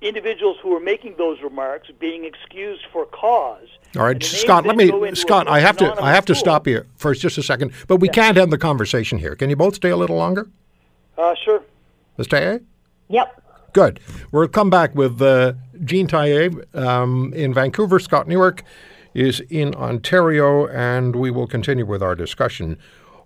individuals 0.00 0.56
who 0.62 0.70
were 0.70 0.80
making 0.80 1.14
those 1.16 1.40
remarks 1.42 1.88
being 1.98 2.24
excused 2.24 2.82
for 2.92 3.06
cause. 3.06 3.68
All 3.96 4.02
right, 4.02 4.12
And 4.12 4.22
the 4.22 4.26
names 4.26 4.40
Scott. 4.40 4.66
Let 4.66 4.76
me, 4.76 4.90
go 4.90 5.04
into 5.04 5.12
a 5.12 5.16
Scott. 5.16 5.48
I 5.48 5.60
have 5.60 5.76
to, 5.78 5.84
I 5.84 5.88
anonymous 5.88 6.14
have 6.14 6.24
to 6.26 6.34
stop 6.34 6.66
you 6.66 6.84
for 6.96 7.14
just 7.14 7.38
a 7.38 7.42
second. 7.42 7.72
But 7.86 7.96
we 7.96 8.08
can't 8.08 8.36
end 8.38 8.52
the 8.52 8.58
conversation 8.58 9.18
here. 9.18 9.36
Can 9.36 9.50
you 9.50 9.56
both 9.56 9.76
stay 9.76 9.90
a 9.90 9.96
little 9.96 10.16
longer, 10.16 10.48
Uh, 11.16 11.34
sure. 11.44 11.62
Mr. 12.18 12.56
A? 12.56 12.60
Yep. 13.08 13.42
Good. 13.72 14.00
We'll 14.32 14.48
come 14.48 14.70
back 14.70 14.94
with 14.94 15.20
uh, 15.22 15.54
Jean 15.84 16.06
Teillet 16.06 16.74
um, 16.76 17.32
in 17.34 17.54
Vancouver. 17.54 17.98
Scott 17.98 18.28
Newark 18.28 18.64
is 19.14 19.40
in 19.50 19.74
Ontario, 19.74 20.66
and 20.68 21.16
we 21.16 21.30
will 21.30 21.46
continue 21.46 21.86
with 21.86 22.02
our 22.02 22.14
discussion 22.14 22.78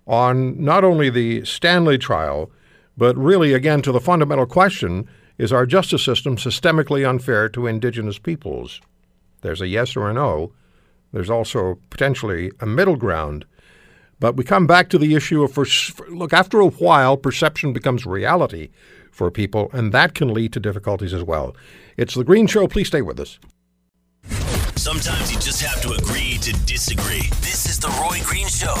on 0.05 0.63
not 0.63 0.83
only 0.83 1.09
the 1.09 1.43
Stanley 1.45 1.97
trial, 1.97 2.51
but 2.97 3.15
really, 3.17 3.53
again, 3.53 3.81
to 3.83 3.91
the 3.91 3.99
fundamental 3.99 4.45
question 4.45 5.07
is 5.37 5.53
our 5.53 5.67
justice 5.67 6.03
system 6.03 6.35
systemically 6.35 7.07
unfair 7.07 7.47
to 7.49 7.67
Indigenous 7.67 8.17
peoples? 8.17 8.81
There's 9.41 9.61
a 9.61 9.67
yes 9.67 9.95
or 9.95 10.09
a 10.09 10.13
no. 10.13 10.51
There's 11.13 11.29
also 11.29 11.79
potentially 11.89 12.51
a 12.59 12.65
middle 12.65 12.95
ground. 12.95 13.45
But 14.19 14.35
we 14.35 14.43
come 14.43 14.65
back 14.65 14.89
to 14.89 14.97
the 14.97 15.13
issue 15.13 15.43
of 15.43 15.53
for, 15.53 15.65
look, 16.09 16.33
after 16.33 16.59
a 16.59 16.69
while, 16.69 17.17
perception 17.17 17.71
becomes 17.71 18.05
reality 18.05 18.69
for 19.11 19.29
people, 19.29 19.69
and 19.73 19.91
that 19.91 20.15
can 20.15 20.33
lead 20.33 20.53
to 20.53 20.59
difficulties 20.59 21.13
as 21.13 21.23
well. 21.23 21.55
It's 21.97 22.15
The 22.15 22.23
Green 22.23 22.47
Show. 22.47 22.67
Please 22.67 22.87
stay 22.87 23.03
with 23.03 23.19
us. 23.19 23.39
Sometimes 24.77 25.33
you 25.33 25.39
just 25.39 25.61
have 25.63 25.81
to 25.81 25.91
agree 25.91 26.37
to 26.37 26.53
disagree. 26.65 27.27
This 27.41 27.65
is 27.65 27.79
the 27.79 27.87
Roy 27.99 28.21
Green 28.23 28.47
Show. 28.47 28.75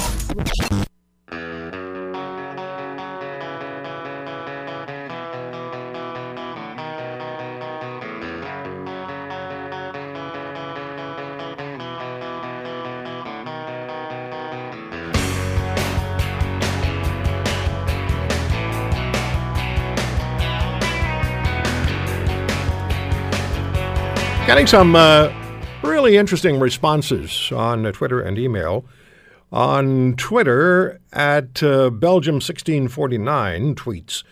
Getting 24.45 24.67
some 24.67 24.95
uh, 24.95 25.33
really 25.87 26.17
interesting 26.17 26.59
responses 26.59 27.51
on 27.51 27.85
uh, 27.85 27.91
Twitter 27.91 28.19
and 28.19 28.37
email. 28.37 28.85
On 29.51 30.15
Twitter, 30.15 30.99
at 31.13 31.63
uh, 31.63 31.89
Belgium1649 31.89 33.75
tweets, 33.75 34.23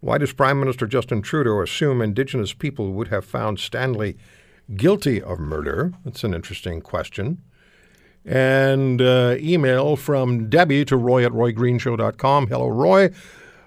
Why 0.00 0.18
does 0.18 0.32
Prime 0.32 0.60
Minister 0.60 0.86
Justin 0.86 1.22
Trudeau 1.22 1.62
assume 1.62 2.02
Indigenous 2.02 2.52
people 2.52 2.92
would 2.92 3.08
have 3.08 3.24
found 3.24 3.58
Stanley 3.58 4.18
guilty 4.76 5.22
of 5.22 5.38
murder? 5.38 5.94
That's 6.04 6.24
an 6.24 6.34
interesting 6.34 6.82
question. 6.82 7.42
And 8.26 9.00
uh, 9.00 9.36
email 9.38 9.96
from 9.96 10.50
Debbie 10.50 10.84
to 10.84 10.96
roy 10.98 11.24
at 11.24 11.32
roygreenshow.com. 11.32 12.48
Hello, 12.48 12.68
Roy. 12.68 13.10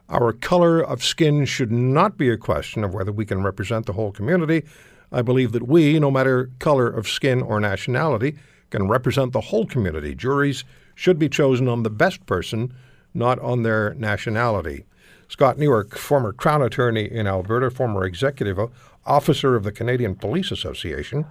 Our 0.07 0.33
color 0.33 0.79
of 0.79 1.03
skin 1.03 1.45
should 1.45 1.71
not 1.71 2.17
be 2.17 2.29
a 2.29 2.37
question 2.37 2.83
of 2.83 2.93
whether 2.93 3.11
we 3.11 3.25
can 3.25 3.41
represent 3.41 3.87
the 3.87 3.93
whole 3.93 4.11
community. 4.11 4.63
I 5.11 5.21
believe 5.21 5.51
that 5.51 5.67
we, 5.67 5.99
no 5.99 6.09
matter 6.11 6.49
color 6.59 6.87
of 6.87 7.07
skin 7.07 7.41
or 7.41 7.59
nationality, 7.59 8.37
can 8.69 8.87
represent 8.87 9.33
the 9.33 9.41
whole 9.41 9.65
community. 9.65 10.15
Juries 10.15 10.63
should 10.95 11.19
be 11.19 11.29
chosen 11.29 11.67
on 11.67 11.83
the 11.83 11.89
best 11.89 12.25
person, 12.25 12.73
not 13.13 13.39
on 13.39 13.63
their 13.63 13.93
nationality. 13.95 14.85
Scott 15.27 15.57
Newark, 15.57 15.97
former 15.97 16.33
Crown 16.33 16.61
Attorney 16.61 17.09
in 17.09 17.27
Alberta, 17.27 17.71
former 17.71 18.05
executive 18.05 18.59
officer 19.05 19.55
of 19.55 19.63
the 19.63 19.71
Canadian 19.71 20.15
Police 20.15 20.51
Association, 20.51 21.25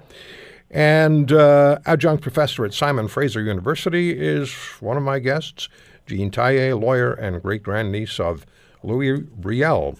and 0.71 1.33
uh, 1.33 1.79
adjunct 1.87 2.23
professor 2.23 2.64
at 2.64 2.73
Simon 2.75 3.09
Fraser 3.09 3.43
University, 3.43 4.19
is 4.19 4.53
one 4.81 4.97
of 4.97 5.03
my 5.03 5.19
guests. 5.19 5.69
Jean 6.07 6.31
Teillet, 6.31 6.81
lawyer 6.81 7.12
and 7.12 7.43
great 7.43 7.62
grandniece 7.62 8.19
of 8.19 8.45
Louis 8.83 9.25
Riel, 9.40 9.99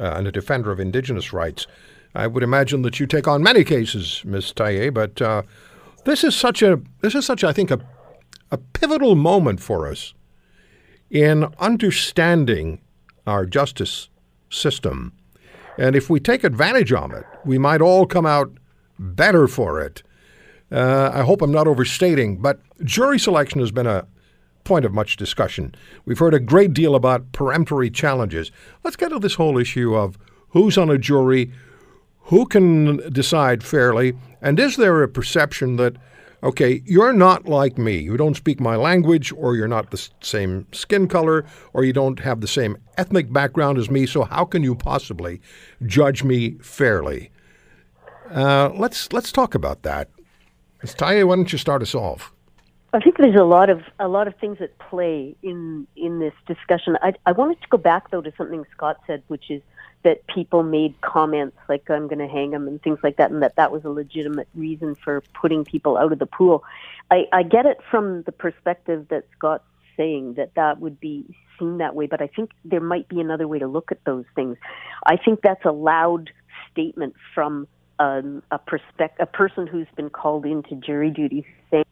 uh, 0.00 0.14
and 0.16 0.26
a 0.26 0.32
defender 0.32 0.72
of 0.72 0.80
Indigenous 0.80 1.32
rights. 1.32 1.66
I 2.14 2.26
would 2.26 2.42
imagine 2.42 2.82
that 2.82 3.00
you 3.00 3.06
take 3.06 3.26
on 3.26 3.42
many 3.42 3.64
cases, 3.64 4.22
Ms. 4.24 4.52
Teillet, 4.52 4.92
but 4.92 5.20
uh, 5.22 5.42
this 6.04 6.24
is 6.24 6.36
such 6.36 6.62
a 6.62 6.80
this 7.00 7.14
is 7.14 7.24
such 7.24 7.42
I 7.42 7.52
think 7.52 7.70
a 7.70 7.80
a 8.52 8.58
pivotal 8.58 9.16
moment 9.16 9.60
for 9.60 9.88
us 9.88 10.12
in 11.10 11.46
understanding 11.58 12.80
our 13.26 13.46
justice 13.46 14.10
system. 14.50 15.12
And 15.78 15.96
if 15.96 16.10
we 16.10 16.20
take 16.20 16.44
advantage 16.44 16.92
of 16.92 17.12
it, 17.12 17.24
we 17.46 17.56
might 17.56 17.80
all 17.80 18.06
come 18.06 18.26
out 18.26 18.52
better 18.98 19.48
for 19.48 19.80
it. 19.80 20.02
Uh, 20.70 21.10
I 21.12 21.22
hope 21.22 21.40
I'm 21.40 21.50
not 21.50 21.66
overstating, 21.66 22.36
but 22.36 22.60
jury 22.84 23.18
selection 23.18 23.60
has 23.60 23.70
been 23.70 23.86
a 23.86 24.06
point 24.64 24.84
of 24.84 24.92
much 24.92 25.16
discussion. 25.16 25.74
We've 26.04 26.18
heard 26.18 26.34
a 26.34 26.40
great 26.40 26.72
deal 26.74 26.94
about 26.94 27.32
peremptory 27.32 27.90
challenges. 27.90 28.52
Let's 28.84 28.96
get 28.96 29.08
to 29.10 29.18
this 29.18 29.34
whole 29.34 29.58
issue 29.58 29.94
of 29.94 30.18
who's 30.50 30.76
on 30.76 30.90
a 30.90 30.98
jury, 30.98 31.52
who 32.24 32.46
can 32.46 32.96
decide 33.12 33.62
fairly, 33.62 34.14
and 34.40 34.58
is 34.58 34.76
there 34.76 35.02
a 35.02 35.08
perception 35.08 35.76
that, 35.76 35.96
okay, 36.42 36.82
you're 36.84 37.12
not 37.12 37.46
like 37.46 37.78
me, 37.78 37.98
you 37.98 38.16
don't 38.16 38.36
speak 38.36 38.60
my 38.60 38.76
language, 38.76 39.32
or 39.32 39.56
you're 39.56 39.68
not 39.68 39.90
the 39.90 40.08
same 40.20 40.66
skin 40.72 41.08
color, 41.08 41.44
or 41.72 41.84
you 41.84 41.92
don't 41.92 42.20
have 42.20 42.40
the 42.40 42.48
same 42.48 42.76
ethnic 42.96 43.32
background 43.32 43.78
as 43.78 43.90
me, 43.90 44.06
so 44.06 44.22
how 44.24 44.44
can 44.44 44.62
you 44.62 44.74
possibly 44.74 45.40
judge 45.86 46.24
me 46.24 46.52
fairly? 46.62 47.30
Uh, 48.30 48.70
let's 48.74 49.12
let's 49.12 49.30
talk 49.30 49.54
about 49.54 49.82
that. 49.82 50.08
Ms. 50.82 50.94
Teillet, 50.94 51.26
why 51.26 51.36
don't 51.36 51.52
you 51.52 51.58
start 51.58 51.82
us 51.82 51.94
off? 51.94 52.32
I 52.94 53.00
think 53.00 53.16
there's 53.16 53.40
a 53.40 53.44
lot 53.44 53.70
of 53.70 53.82
a 53.98 54.08
lot 54.08 54.26
of 54.26 54.34
things 54.36 54.58
at 54.60 54.78
play 54.78 55.34
in 55.42 55.86
in 55.96 56.18
this 56.18 56.34
discussion. 56.46 56.96
I, 57.02 57.14
I 57.24 57.32
wanted 57.32 57.60
to 57.62 57.68
go 57.68 57.78
back 57.78 58.10
though 58.10 58.20
to 58.20 58.32
something 58.36 58.64
Scott 58.72 58.98
said, 59.06 59.22
which 59.28 59.50
is 59.50 59.62
that 60.04 60.26
people 60.26 60.62
made 60.62 61.00
comments 61.00 61.56
like 61.68 61.88
"I'm 61.90 62.08
going 62.08 62.18
to 62.18 62.28
hang 62.28 62.52
him" 62.52 62.68
and 62.68 62.82
things 62.82 62.98
like 63.02 63.16
that, 63.16 63.30
and 63.30 63.42
that 63.42 63.56
that 63.56 63.72
was 63.72 63.84
a 63.84 63.90
legitimate 63.90 64.48
reason 64.54 64.94
for 64.94 65.22
putting 65.40 65.64
people 65.64 65.96
out 65.96 66.12
of 66.12 66.18
the 66.18 66.26
pool. 66.26 66.64
I, 67.10 67.26
I 67.32 67.42
get 67.42 67.66
it 67.66 67.78
from 67.90 68.22
the 68.22 68.32
perspective 68.32 69.06
that 69.10 69.24
Scott's 69.36 69.64
saying 69.96 70.34
that 70.34 70.54
that 70.54 70.80
would 70.80 70.98
be 70.98 71.24
seen 71.58 71.78
that 71.78 71.94
way, 71.94 72.06
but 72.06 72.22
I 72.22 72.26
think 72.26 72.50
there 72.64 72.80
might 72.80 73.08
be 73.08 73.20
another 73.20 73.46
way 73.46 73.58
to 73.58 73.66
look 73.66 73.92
at 73.92 74.04
those 74.04 74.24
things. 74.34 74.56
I 75.04 75.16
think 75.16 75.40
that's 75.42 75.64
a 75.64 75.72
loud 75.72 76.30
statement 76.70 77.14
from 77.34 77.68
um, 77.98 78.42
a 78.50 78.58
perspect 78.58 79.20
a 79.20 79.26
person 79.26 79.66
who's 79.66 79.86
been 79.96 80.10
called 80.10 80.46
into 80.46 80.74
jury 80.76 81.10
duty 81.10 81.46
saying 81.70 81.84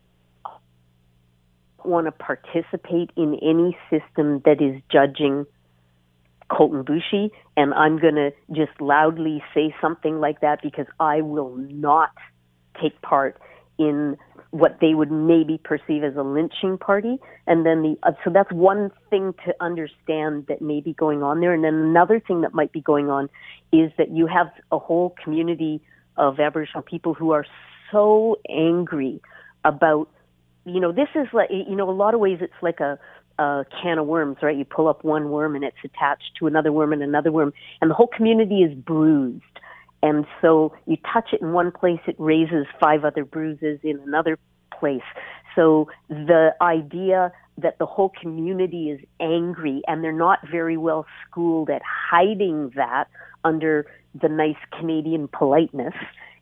want 1.84 2.06
to 2.06 2.12
participate 2.12 3.10
in 3.16 3.34
any 3.42 3.76
system 3.88 4.40
that 4.44 4.60
is 4.60 4.80
judging 4.90 5.46
Colten 6.50 6.84
Boushie, 6.84 7.30
and 7.56 7.72
I'm 7.74 7.98
going 7.98 8.16
to 8.16 8.30
just 8.52 8.80
loudly 8.80 9.42
say 9.54 9.74
something 9.80 10.20
like 10.20 10.40
that 10.40 10.60
because 10.62 10.86
I 10.98 11.20
will 11.20 11.56
not 11.56 12.10
take 12.80 13.00
part 13.02 13.40
in 13.78 14.16
what 14.50 14.78
they 14.80 14.94
would 14.94 15.12
maybe 15.12 15.58
perceive 15.62 16.02
as 16.02 16.16
a 16.16 16.22
lynching 16.22 16.76
party. 16.76 17.18
And 17.46 17.64
then 17.64 17.82
the 17.82 17.96
uh, 18.02 18.12
so 18.24 18.30
that's 18.30 18.50
one 18.52 18.90
thing 19.08 19.32
to 19.46 19.54
understand 19.60 20.46
that 20.48 20.60
may 20.60 20.80
be 20.80 20.92
going 20.92 21.22
on 21.22 21.40
there. 21.40 21.54
And 21.54 21.62
then 21.62 21.74
another 21.74 22.20
thing 22.20 22.40
that 22.40 22.52
might 22.52 22.72
be 22.72 22.80
going 22.80 23.08
on 23.08 23.28
is 23.72 23.92
that 23.96 24.10
you 24.10 24.26
have 24.26 24.48
a 24.72 24.78
whole 24.78 25.14
community 25.22 25.80
of 26.16 26.40
Aboriginal 26.40 26.82
people 26.82 27.14
who 27.14 27.30
are 27.30 27.46
so 27.92 28.36
angry 28.48 29.20
about 29.64 30.08
you 30.64 30.80
know, 30.80 30.92
this 30.92 31.08
is 31.14 31.26
like, 31.32 31.48
you 31.50 31.74
know, 31.74 31.88
a 31.88 31.92
lot 31.92 32.14
of 32.14 32.20
ways 32.20 32.38
it's 32.40 32.52
like 32.60 32.80
a, 32.80 32.98
a 33.40 33.64
can 33.82 33.98
of 33.98 34.06
worms, 34.06 34.36
right? 34.42 34.56
You 34.56 34.64
pull 34.64 34.86
up 34.86 35.02
one 35.02 35.30
worm 35.30 35.54
and 35.56 35.64
it's 35.64 35.76
attached 35.84 36.32
to 36.38 36.46
another 36.46 36.72
worm 36.72 36.92
and 36.92 37.02
another 37.02 37.32
worm, 37.32 37.52
and 37.80 37.90
the 37.90 37.94
whole 37.94 38.06
community 38.06 38.62
is 38.62 38.74
bruised. 38.74 39.42
And 40.02 40.26
so 40.40 40.74
you 40.86 40.96
touch 41.12 41.30
it 41.32 41.40
in 41.40 41.52
one 41.52 41.72
place, 41.72 42.00
it 42.06 42.16
raises 42.18 42.66
five 42.78 43.04
other 43.04 43.24
bruises 43.24 43.80
in 43.82 43.98
another 44.06 44.38
place. 44.78 45.08
So 45.56 45.88
the 46.08 46.54
idea 46.60 47.32
that 47.58 47.78
the 47.78 47.86
whole 47.86 48.12
community 48.20 48.90
is 48.90 49.00
angry 49.20 49.82
and 49.86 50.02
they're 50.02 50.12
not 50.12 50.38
very 50.50 50.76
well 50.76 51.06
schooled 51.26 51.68
at 51.68 51.82
hiding 51.84 52.72
that 52.76 53.08
under 53.44 53.86
the 54.20 54.28
nice 54.28 54.56
Canadian 54.78 55.28
politeness, 55.28 55.94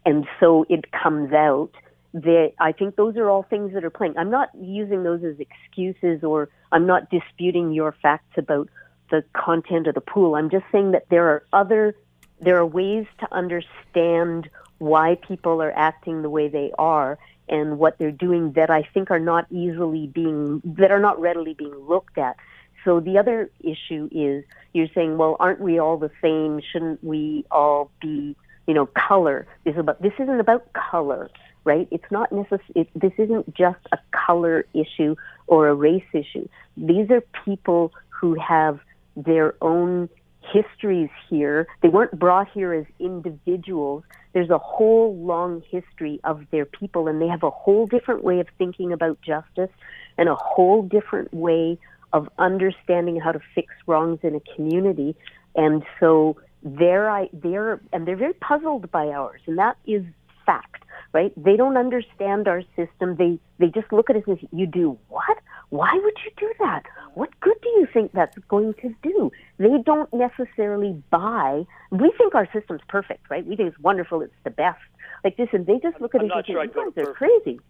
and 0.06 0.26
so 0.40 0.64
it 0.68 0.90
comes 0.92 1.32
out 1.32 1.70
that 2.14 2.52
I 2.58 2.72
think 2.72 2.96
those 2.96 3.16
are 3.16 3.28
all 3.28 3.42
things 3.42 3.74
that 3.74 3.84
are 3.84 3.90
playing. 3.90 4.16
I'm 4.16 4.30
not 4.30 4.50
using 4.58 5.02
those 5.02 5.22
as 5.24 5.36
excuses 5.38 6.24
or 6.24 6.48
I'm 6.72 6.86
not 6.86 7.10
disputing 7.10 7.72
your 7.72 7.92
facts 7.92 8.36
about 8.36 8.68
the 9.10 9.24
content 9.34 9.86
of 9.86 9.94
the 9.94 10.00
pool. 10.00 10.34
I'm 10.34 10.50
just 10.50 10.64
saying 10.72 10.92
that 10.92 11.08
there 11.10 11.28
are 11.28 11.44
other 11.52 11.94
there 12.40 12.56
are 12.56 12.66
ways 12.66 13.06
to 13.18 13.34
understand 13.34 14.48
why 14.78 15.16
people 15.16 15.60
are 15.60 15.72
acting 15.72 16.22
the 16.22 16.30
way 16.30 16.48
they 16.48 16.70
are 16.78 17.18
and 17.48 17.78
what 17.78 17.98
they're 17.98 18.12
doing 18.12 18.52
that 18.52 18.70
I 18.70 18.82
think 18.94 19.10
are 19.10 19.18
not 19.18 19.46
easily 19.50 20.06
being 20.06 20.62
that 20.64 20.90
are 20.90 21.00
not 21.00 21.20
readily 21.20 21.54
being 21.54 21.74
looked 21.74 22.18
at. 22.18 22.36
So 22.84 23.00
the 23.00 23.18
other 23.18 23.50
issue 23.60 24.08
is 24.12 24.44
you're 24.72 24.88
saying, 24.94 25.18
well, 25.18 25.36
aren't 25.40 25.60
we 25.60 25.78
all 25.78 25.96
the 25.96 26.10
same? 26.22 26.60
Shouldn't 26.72 27.02
we 27.02 27.44
all 27.50 27.90
be, 28.00 28.36
you 28.66 28.74
know, 28.74 28.86
color? 28.86 29.46
This 29.64 29.74
is 29.74 29.80
about 29.80 30.00
this 30.00 30.12
isn't 30.18 30.40
about 30.40 30.72
color 30.72 31.30
right? 31.64 31.88
It's 31.90 32.10
not 32.10 32.30
necess- 32.30 32.60
it, 32.74 32.88
this 32.94 33.12
isn't 33.18 33.54
just 33.54 33.80
a 33.92 33.98
color 34.12 34.64
issue 34.74 35.16
or 35.46 35.68
a 35.68 35.74
race 35.74 36.04
issue. 36.12 36.48
These 36.76 37.10
are 37.10 37.22
people 37.44 37.92
who 38.08 38.34
have 38.34 38.80
their 39.16 39.54
own 39.60 40.08
histories 40.52 41.10
here. 41.28 41.66
They 41.82 41.88
weren't 41.88 42.18
brought 42.18 42.48
here 42.50 42.72
as 42.72 42.86
individuals. 42.98 44.04
There's 44.32 44.50
a 44.50 44.58
whole 44.58 45.16
long 45.16 45.62
history 45.70 46.20
of 46.24 46.44
their 46.50 46.64
people, 46.64 47.08
and 47.08 47.20
they 47.20 47.28
have 47.28 47.42
a 47.42 47.50
whole 47.50 47.86
different 47.86 48.24
way 48.24 48.40
of 48.40 48.46
thinking 48.56 48.92
about 48.92 49.20
justice 49.22 49.70
and 50.16 50.28
a 50.28 50.34
whole 50.34 50.82
different 50.82 51.32
way 51.32 51.78
of 52.12 52.28
understanding 52.38 53.20
how 53.20 53.32
to 53.32 53.40
fix 53.54 53.74
wrongs 53.86 54.20
in 54.22 54.34
a 54.34 54.40
community. 54.54 55.14
And 55.54 55.82
so 56.00 56.36
they're, 56.62 57.10
I, 57.10 57.28
they're, 57.32 57.80
and 57.92 58.06
they're 58.06 58.16
very 58.16 58.34
puzzled 58.34 58.90
by 58.90 59.08
ours, 59.08 59.40
and 59.46 59.58
that 59.58 59.76
is 59.86 60.04
fact 60.46 60.84
right? 61.12 61.32
They 61.36 61.56
don't 61.56 61.76
understand 61.76 62.48
our 62.48 62.62
system. 62.76 63.16
They 63.16 63.38
they 63.58 63.68
just 63.68 63.92
look 63.92 64.10
at 64.10 64.16
us 64.16 64.22
and 64.26 64.38
say, 64.38 64.48
"You 64.52 64.66
do 64.66 64.98
what? 65.08 65.38
Why 65.70 65.92
would 65.92 66.14
you 66.24 66.30
do 66.36 66.52
that? 66.60 66.84
What 67.14 67.30
good 67.40 67.56
do 67.62 67.68
you 67.70 67.86
think 67.92 68.12
that's 68.12 68.38
going 68.48 68.74
to 68.82 68.94
do?" 69.02 69.30
They 69.58 69.78
don't 69.84 70.12
necessarily 70.12 71.02
buy. 71.10 71.64
We 71.90 72.12
think 72.18 72.34
our 72.34 72.48
system's 72.52 72.82
perfect, 72.88 73.28
right? 73.30 73.44
We 73.46 73.56
think 73.56 73.70
it's 73.70 73.78
wonderful. 73.80 74.22
It's 74.22 74.32
the 74.44 74.50
best. 74.50 74.80
Like 75.24 75.36
this, 75.36 75.48
and 75.52 75.66
they 75.66 75.78
just 75.80 76.00
look 76.00 76.14
at 76.14 76.20
I'm 76.20 76.26
us 76.26 76.30
not 76.30 76.38
and 76.38 76.46
sure 76.46 76.64
say, 76.64 76.70
"You 76.74 76.84
guys 76.84 77.02
are 77.02 77.12
perfect." 77.12 77.16
crazy." 77.16 77.60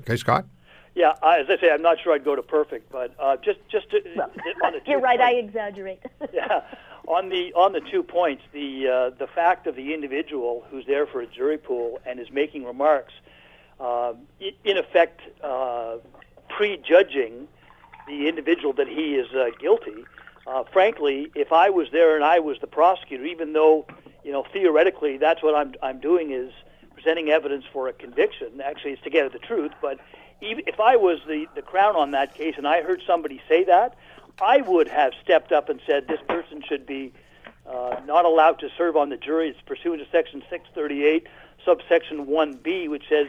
Okay, 0.00 0.16
Scott? 0.16 0.44
Yeah, 0.96 1.12
I, 1.22 1.40
as 1.40 1.46
I 1.50 1.58
say, 1.60 1.70
I'm 1.70 1.82
not 1.82 1.98
sure 2.02 2.14
I'd 2.14 2.24
go 2.24 2.34
to 2.34 2.42
perfect, 2.42 2.90
but 2.90 3.14
uh, 3.20 3.36
just 3.36 3.58
just 3.70 3.90
to, 3.90 4.00
Well, 4.16 4.30
on 4.64 4.72
the 4.72 4.80
two 4.84 4.92
you're 4.92 5.00
right. 5.00 5.20
I 5.20 5.32
exaggerate. 5.32 6.00
yeah, 6.32 6.62
on 7.06 7.28
the 7.28 7.52
on 7.52 7.74
the 7.74 7.82
two 7.82 8.02
points, 8.02 8.42
the 8.54 8.88
uh, 8.88 9.10
the 9.10 9.26
fact 9.26 9.66
of 9.66 9.76
the 9.76 9.92
individual 9.92 10.64
who's 10.70 10.86
there 10.86 11.06
for 11.06 11.20
a 11.20 11.26
jury 11.26 11.58
pool 11.58 12.00
and 12.06 12.18
is 12.18 12.30
making 12.32 12.64
remarks, 12.64 13.12
uh, 13.78 14.14
in 14.40 14.78
effect, 14.78 15.20
uh, 15.44 15.96
prejudging 16.48 17.46
the 18.08 18.26
individual 18.26 18.72
that 18.72 18.88
he 18.88 19.16
is 19.16 19.30
uh, 19.34 19.50
guilty. 19.60 20.02
Uh, 20.46 20.64
frankly, 20.72 21.30
if 21.34 21.52
I 21.52 21.68
was 21.68 21.88
there 21.92 22.14
and 22.14 22.24
I 22.24 22.38
was 22.38 22.58
the 22.60 22.68
prosecutor, 22.68 23.26
even 23.26 23.52
though 23.52 23.86
you 24.24 24.32
know 24.32 24.46
theoretically 24.50 25.18
that's 25.18 25.42
what 25.42 25.54
I'm 25.54 25.74
I'm 25.82 26.00
doing 26.00 26.30
is 26.32 26.52
presenting 26.94 27.28
evidence 27.28 27.66
for 27.70 27.86
a 27.86 27.92
conviction. 27.92 28.62
Actually, 28.64 28.92
it's 28.92 29.02
to 29.02 29.10
get 29.10 29.26
at 29.26 29.32
the 29.34 29.38
truth. 29.38 29.72
But 29.82 30.00
if 30.40 30.80
I 30.80 30.96
was 30.96 31.20
the 31.26 31.46
the 31.54 31.62
crown 31.62 31.96
on 31.96 32.10
that 32.12 32.34
case 32.34 32.54
and 32.56 32.66
I 32.66 32.82
heard 32.82 33.02
somebody 33.06 33.40
say 33.48 33.64
that, 33.64 33.96
I 34.40 34.60
would 34.62 34.88
have 34.88 35.12
stepped 35.22 35.52
up 35.52 35.68
and 35.68 35.80
said 35.86 36.08
this 36.08 36.20
person 36.28 36.62
should 36.66 36.86
be 36.86 37.12
uh, 37.66 38.00
not 38.04 38.24
allowed 38.24 38.58
to 38.60 38.68
serve 38.76 38.96
on 38.96 39.08
the 39.08 39.16
jury. 39.16 39.48
It's 39.48 39.60
pursuant 39.62 40.02
to 40.02 40.10
Section 40.10 40.42
638, 40.50 41.26
subsection 41.64 42.26
1B, 42.26 42.88
which 42.88 43.04
says 43.08 43.26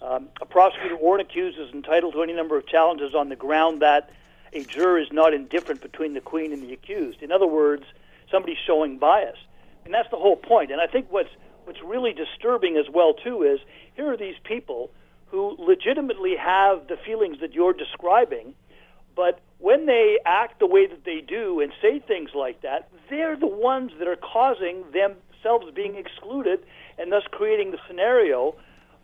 um, 0.00 0.28
a 0.40 0.46
prosecutor 0.46 0.96
or 0.96 1.16
an 1.16 1.20
accused 1.20 1.58
is 1.58 1.72
entitled 1.72 2.14
to 2.14 2.22
any 2.22 2.32
number 2.32 2.56
of 2.56 2.66
challenges 2.66 3.14
on 3.14 3.28
the 3.28 3.36
ground 3.36 3.82
that 3.82 4.10
a 4.52 4.64
juror 4.64 4.98
is 4.98 5.08
not 5.12 5.34
indifferent 5.34 5.80
between 5.82 6.14
the 6.14 6.20
queen 6.20 6.52
and 6.52 6.62
the 6.62 6.72
accused. 6.72 7.22
In 7.22 7.32
other 7.32 7.46
words, 7.46 7.84
somebody's 8.30 8.58
showing 8.64 8.98
bias, 8.98 9.38
and 9.84 9.92
that's 9.92 10.10
the 10.10 10.16
whole 10.16 10.36
point. 10.36 10.70
And 10.70 10.80
I 10.80 10.86
think 10.86 11.10
what's 11.10 11.30
what's 11.64 11.82
really 11.82 12.12
disturbing 12.12 12.76
as 12.76 12.86
well 12.88 13.12
too 13.12 13.42
is 13.42 13.58
here 13.94 14.12
are 14.12 14.16
these 14.16 14.36
people 14.44 14.90
who 15.26 15.56
legitimately 15.58 16.34
have 16.36 16.88
the 16.88 16.96
feelings 17.04 17.38
that 17.40 17.52
you're 17.52 17.72
describing, 17.72 18.54
but 19.14 19.40
when 19.58 19.86
they 19.86 20.18
act 20.24 20.58
the 20.58 20.66
way 20.66 20.86
that 20.86 21.04
they 21.04 21.20
do 21.26 21.60
and 21.60 21.72
say 21.80 21.98
things 21.98 22.30
like 22.34 22.62
that, 22.62 22.88
they're 23.08 23.36
the 23.36 23.46
ones 23.46 23.92
that 23.98 24.06
are 24.06 24.16
causing 24.16 24.84
themselves 24.92 25.66
being 25.74 25.96
excluded 25.96 26.60
and 26.98 27.10
thus 27.10 27.22
creating 27.30 27.70
the 27.70 27.78
scenario 27.88 28.54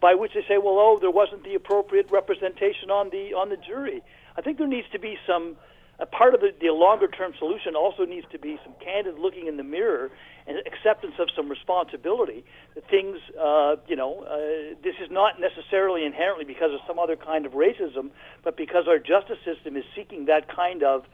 by 0.00 0.14
which 0.14 0.32
they 0.34 0.42
say, 0.42 0.58
well, 0.58 0.78
oh, 0.78 0.98
there 1.00 1.10
wasn't 1.10 1.44
the 1.44 1.54
appropriate 1.54 2.10
representation 2.10 2.90
on 2.90 3.08
the 3.10 3.32
on 3.34 3.48
the 3.48 3.56
jury. 3.56 4.02
I 4.36 4.42
think 4.42 4.58
there 4.58 4.66
needs 4.66 4.88
to 4.92 4.98
be 4.98 5.16
some 5.26 5.56
a 5.98 6.06
part 6.06 6.34
of 6.34 6.40
the, 6.40 6.52
the 6.60 6.68
longer 6.68 7.06
term 7.06 7.32
solution 7.38 7.76
also 7.76 8.04
needs 8.04 8.26
to 8.32 8.38
be 8.38 8.58
some 8.64 8.74
candid 8.82 9.18
looking 9.18 9.46
in 9.46 9.56
the 9.56 9.62
mirror 9.62 10.10
and 10.46 10.58
acceptance 10.66 11.14
of 11.18 11.28
some 11.36 11.48
responsibility. 11.48 12.44
That 12.74 12.88
things, 12.88 13.18
uh, 13.40 13.76
you 13.86 13.96
know, 13.96 14.24
uh, 14.24 14.74
this 14.82 14.96
is 15.02 15.10
not 15.10 15.40
necessarily 15.40 16.04
inherently 16.04 16.44
because 16.44 16.72
of 16.72 16.80
some 16.86 16.98
other 16.98 17.16
kind 17.16 17.46
of 17.46 17.52
racism, 17.52 18.10
but 18.42 18.56
because 18.56 18.88
our 18.88 18.98
justice 18.98 19.38
system 19.44 19.76
is 19.76 19.84
seeking 19.94 20.26
that 20.26 20.48
kind 20.48 20.82
of 20.82 21.04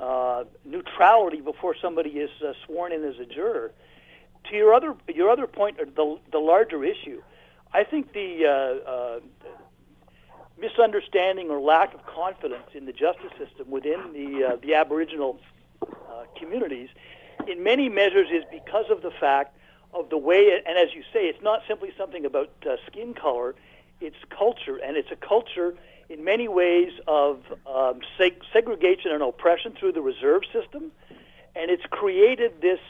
uh, 0.00 0.44
neutrality 0.64 1.40
before 1.40 1.74
somebody 1.80 2.10
is 2.10 2.30
uh, 2.42 2.52
sworn 2.66 2.92
in 2.92 3.04
as 3.04 3.18
a 3.18 3.26
juror. 3.26 3.72
To 4.50 4.56
your 4.56 4.74
other 4.74 4.94
your 5.08 5.30
other 5.30 5.46
point, 5.46 5.80
or 5.80 5.86
the 5.86 6.18
the 6.30 6.38
larger 6.38 6.84
issue, 6.84 7.22
I 7.72 7.84
think 7.84 8.12
the 8.12 8.44
uh, 8.46 8.90
uh, 8.90 9.20
misunderstanding 10.58 11.50
or 11.50 11.60
lack 11.60 11.94
of 11.94 12.04
confidence 12.06 12.68
in 12.74 12.86
the 12.86 12.92
justice 12.92 13.32
system 13.38 13.70
within 13.70 14.12
the 14.12 14.44
uh, 14.44 14.56
the 14.62 14.74
Aboriginal 14.74 15.38
uh, 15.82 16.24
communities, 16.38 16.88
in 17.48 17.62
many 17.62 17.88
measures, 17.88 18.28
is 18.30 18.44
because 18.50 18.86
of 18.90 19.02
the 19.02 19.10
fact 19.10 19.56
of 19.92 20.10
the 20.10 20.18
way. 20.18 20.42
It, 20.42 20.64
and 20.66 20.78
as 20.78 20.94
you 20.94 21.02
say, 21.12 21.26
it's 21.26 21.42
not 21.42 21.62
simply 21.66 21.92
something 21.96 22.24
about 22.24 22.50
uh, 22.68 22.76
skin 22.86 23.14
color; 23.14 23.54
it's 24.00 24.16
culture, 24.30 24.76
and 24.76 24.96
it's 24.96 25.10
a 25.10 25.16
culture 25.16 25.74
in 26.08 26.22
many 26.22 26.48
ways 26.48 26.92
of 27.06 27.42
um, 27.66 28.00
seg- 28.18 28.42
segregation 28.52 29.10
and 29.10 29.22
oppression 29.22 29.72
through 29.72 29.92
the 29.92 30.02
reserve 30.02 30.42
system, 30.52 30.92
and 31.56 31.70
it's 31.70 31.84
created 31.90 32.60
this 32.60 32.80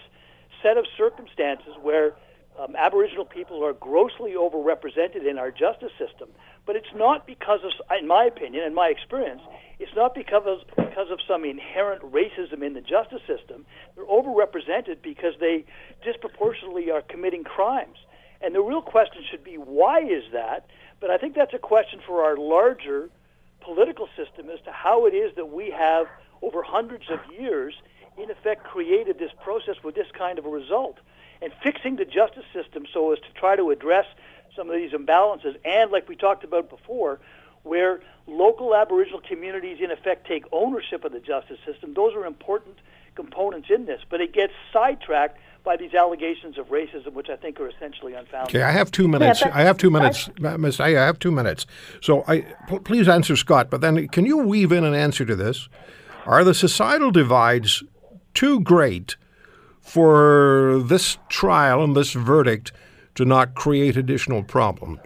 set 0.62 0.77
of 0.77 0.87
circumstances 0.96 1.74
where 1.81 2.14
um, 2.58 2.76
Aboriginal 2.76 3.24
people 3.24 3.64
are 3.64 3.72
grossly 3.72 4.32
overrepresented 4.32 5.28
in 5.28 5.38
our 5.38 5.50
justice 5.50 5.92
system. 5.98 6.28
But 6.66 6.76
it's 6.76 6.94
not 6.94 7.26
because 7.26 7.60
of, 7.64 7.72
in 7.98 8.06
my 8.06 8.24
opinion, 8.24 8.64
in 8.64 8.74
my 8.74 8.88
experience, 8.88 9.42
it's 9.78 9.94
not 9.94 10.14
because 10.14 10.44
of, 10.46 10.58
because 10.76 11.10
of 11.10 11.18
some 11.26 11.44
inherent 11.44 12.02
racism 12.02 12.62
in 12.62 12.74
the 12.74 12.80
justice 12.80 13.22
system. 13.26 13.66
They're 13.96 14.06
overrepresented 14.06 15.02
because 15.02 15.34
they 15.40 15.64
disproportionately 16.04 16.90
are 16.90 17.02
committing 17.02 17.44
crimes. 17.44 17.98
And 18.40 18.54
the 18.54 18.60
real 18.60 18.82
question 18.82 19.22
should 19.30 19.42
be 19.42 19.56
why 19.56 20.00
is 20.00 20.24
that? 20.32 20.66
But 21.00 21.10
I 21.10 21.18
think 21.18 21.34
that's 21.34 21.54
a 21.54 21.58
question 21.58 22.00
for 22.06 22.22
our 22.24 22.36
larger 22.36 23.10
political 23.60 24.08
system 24.16 24.48
as 24.50 24.60
to 24.64 24.72
how 24.72 25.06
it 25.06 25.14
is 25.14 25.34
that 25.36 25.46
we 25.46 25.70
have, 25.70 26.06
over 26.42 26.62
hundreds 26.62 27.04
of 27.10 27.18
years, 27.36 27.74
in 28.16 28.30
effect 28.30 28.64
created 28.64 29.18
this 29.18 29.32
process 29.42 29.76
with 29.82 29.94
this 29.94 30.06
kind 30.16 30.38
of 30.38 30.44
a 30.44 30.48
result. 30.48 30.98
And 31.42 31.52
fixing 31.62 31.96
the 31.96 32.04
justice 32.04 32.44
system 32.52 32.86
so 32.92 33.12
as 33.12 33.18
to 33.20 33.32
try 33.34 33.56
to 33.56 33.70
address 33.70 34.06
some 34.56 34.70
of 34.70 34.76
these 34.76 34.92
imbalances, 34.92 35.56
and 35.64 35.90
like 35.90 36.08
we 36.08 36.16
talked 36.16 36.44
about 36.44 36.70
before, 36.70 37.20
where 37.64 38.00
local 38.26 38.74
Aboriginal 38.74 39.20
communities 39.20 39.78
in 39.80 39.90
effect 39.90 40.26
take 40.26 40.44
ownership 40.52 41.04
of 41.04 41.12
the 41.12 41.20
justice 41.20 41.58
system, 41.66 41.94
those 41.94 42.14
are 42.14 42.24
important 42.24 42.76
components 43.14 43.68
in 43.70 43.86
this. 43.86 44.00
But 44.08 44.20
it 44.20 44.32
gets 44.32 44.52
sidetracked 44.72 45.38
by 45.64 45.76
these 45.76 45.94
allegations 45.94 46.58
of 46.58 46.66
racism, 46.68 47.14
which 47.14 47.30
I 47.30 47.36
think 47.36 47.58
are 47.58 47.68
essentially 47.68 48.12
unfounded. 48.12 48.54
Okay, 48.54 48.62
I 48.62 48.70
have 48.70 48.90
two 48.90 49.08
minutes. 49.08 49.42
but 49.42 49.52
I 49.52 49.62
have 49.62 49.78
two 49.78 49.90
minutes, 49.90 50.28
Miss. 50.38 50.78
I 50.78 50.90
have 50.90 51.18
two 51.18 51.30
minutes. 51.30 51.66
So, 52.02 52.22
I 52.28 52.42
p- 52.68 52.78
please 52.80 53.08
answer 53.08 53.34
Scott. 53.34 53.70
But 53.70 53.80
then, 53.80 54.06
can 54.08 54.26
you 54.26 54.38
weave 54.38 54.72
in 54.72 54.84
an 54.84 54.94
answer 54.94 55.24
to 55.24 55.34
this? 55.34 55.68
Are 56.26 56.44
the 56.44 56.54
societal 56.54 57.10
divides 57.10 57.82
too 58.34 58.60
great 58.60 59.16
for 59.84 60.82
this 60.86 61.18
trial 61.28 61.84
and 61.84 61.94
this 61.94 62.12
verdict 62.12 62.72
to 63.14 63.24
not 63.24 63.54
create 63.54 63.96
additional 63.96 64.42
problems? 64.42 64.98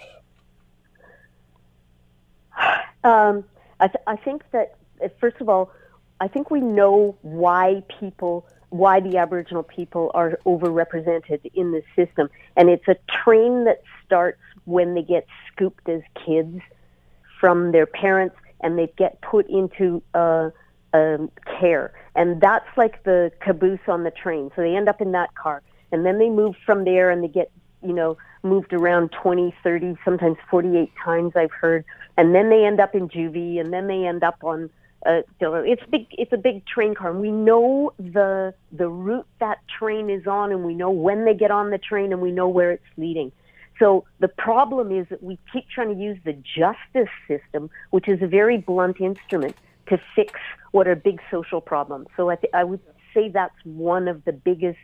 Um, 3.05 3.45
I, 3.81 3.89
th- 3.89 4.03
I 4.07 4.17
think 4.17 4.43
that 4.53 4.77
uh, 5.05 5.09
first 5.21 5.37
of 5.41 5.49
all, 5.49 5.71
I 6.21 6.29
think 6.29 6.51
we 6.51 6.61
know 6.61 7.17
why 7.23 7.83
people, 8.01 8.47
why 8.71 9.01
the 9.01 9.19
Aboriginal 9.19 9.63
people 9.63 10.11
are 10.15 10.39
overrepresented 10.47 11.51
in 11.55 11.73
the 11.73 11.83
system, 11.95 12.29
and 12.57 12.69
it's 12.69 12.89
a 12.89 12.97
train 13.23 13.65
that 13.65 13.83
starts 14.05 14.41
when 14.65 14.95
they 14.95 15.03
get 15.03 15.27
scooped 15.53 15.89
as 15.89 16.03
kids 16.27 16.61
from 17.41 17.73
their 17.73 17.87
parents, 17.87 18.37
and 18.61 18.79
they 18.79 18.93
get 18.97 19.21
put 19.21 19.49
into 19.49 20.03
uh, 20.15 20.51
um, 20.93 21.31
care, 21.61 21.93
and 22.19 22.41
that's 22.41 22.69
like 22.77 23.03
the 23.05 23.33
caboose 23.41 23.89
on 23.89 24.05
the 24.05 24.11
train. 24.11 24.51
So 24.55 24.63
they 24.63 24.77
end 24.77 24.89
up 24.89 25.01
in 25.01 25.13
that 25.13 25.35
car, 25.35 25.63
and 25.91 26.05
then 26.05 26.19
they 26.19 26.29
move 26.29 26.55
from 26.67 26.85
there, 26.85 27.11
and 27.11 27.25
they 27.25 27.29
get 27.29 27.51
you 27.83 27.93
know, 27.93 28.17
moved 28.43 28.73
around 28.73 29.13
20, 29.13 29.55
30, 29.63 29.97
sometimes 30.05 30.37
48 30.51 30.91
times 31.03 31.33
I've 31.37 31.53
heard. 31.53 31.85
And 32.17 32.35
then 32.35 32.51
they 32.51 32.65
end 32.65 32.81
up 32.81 32.95
in 32.95 33.09
juvie 33.09 33.61
and 33.61 33.73
then 33.73 33.87
they 33.87 34.07
end 34.07 34.25
up 34.25 34.43
on 34.43 34.71
uh, 35.07 35.23
it's 35.41 35.83
big 35.91 36.07
it's 36.11 36.33
a 36.33 36.37
big 36.37 36.67
train 36.67 36.93
car 36.93 37.11
and 37.11 37.21
we 37.21 37.31
know 37.31 37.93
the 38.01 38.53
the 38.73 38.89
route 38.89 39.29
that 39.39 39.59
train 39.79 40.11
is 40.11 40.27
on 40.27 40.51
and 40.51 40.65
we 40.65 40.75
know 40.75 40.91
when 40.91 41.25
they 41.25 41.35
get 41.35 41.53
on 41.53 41.71
the 41.71 41.79
train 41.79 42.13
and 42.13 42.21
we 42.21 42.33
know 42.33 42.49
where 42.49 42.73
it's 42.73 42.85
leading. 42.97 43.31
So 43.79 44.05
the 44.19 44.27
problem 44.27 44.91
is 44.91 45.07
that 45.11 45.23
we 45.23 45.39
keep 45.53 45.69
trying 45.69 45.95
to 45.95 46.03
use 46.03 46.19
the 46.25 46.33
justice 46.33 47.13
system, 47.29 47.71
which 47.91 48.09
is 48.09 48.21
a 48.23 48.27
very 48.27 48.57
blunt 48.57 49.01
instrument, 49.01 49.55
to 49.91 49.99
fix 50.15 50.35
what 50.73 50.87
are 50.87 50.95
big 50.95 51.21
social 51.31 51.61
problems. 51.61 52.07
So 52.17 52.31
I, 52.31 52.37
th- 52.37 52.53
I 52.55 52.65
would 52.65 52.81
say 53.15 53.29
that's 53.29 53.55
one 53.65 54.09
of 54.09 54.25
the 54.25 54.33
biggest 54.33 54.79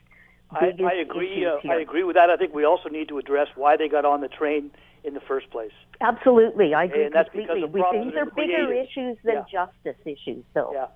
I, 0.51 0.67
biggest 0.71 0.85
I 0.85 0.95
agree. 0.95 1.33
issues 1.33 1.47
Uh, 1.47 1.61
here. 1.63 1.73
I 1.73 1.81
agree 1.81 2.05
with 2.05 2.17
that. 2.17 2.31
I 2.31 2.37
think 2.37 2.55
we 2.55 2.65
also 2.65 2.89
need 2.89 3.09
to 3.09 3.19
address 3.19 3.49
why 3.57 3.77
they 3.77 3.89
got 3.89 4.05
on 4.05 4.21
the 4.21 4.29
train 4.29 4.71
in 5.03 5.15
the 5.15 5.21
first 5.21 5.51
place. 5.51 5.73
Absolutely, 6.01 6.75
I 6.75 6.85
agree 6.85 7.05
And 7.07 7.15
that's 7.15 7.29
because 7.31 7.47
completely. 7.49 7.63
of 7.65 7.73
We, 7.75 7.81
problems 7.81 8.13
these 8.13 8.17
are 8.19 8.23
are 8.23 8.25
bigger 8.27 8.67
created. 8.67 8.89
issues 8.89 9.17
than 9.25 9.35
Yeah. 9.35 9.45
justice 9.85 10.01
issues, 10.07 10.45
though. 10.55 10.71
Yeah. 10.73 10.87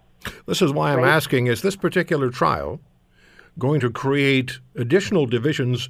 This 0.46 0.62
is 0.62 0.72
why 0.72 0.92
I'm 0.92 0.98
Right. 1.00 1.08
asking 1.10 1.46
is 1.46 1.62
this 1.62 1.76
particular 1.76 2.30
trial 2.30 2.80
going 3.58 3.80
to 3.80 3.90
create 3.90 4.60
additional 4.76 5.26
divisions 5.26 5.88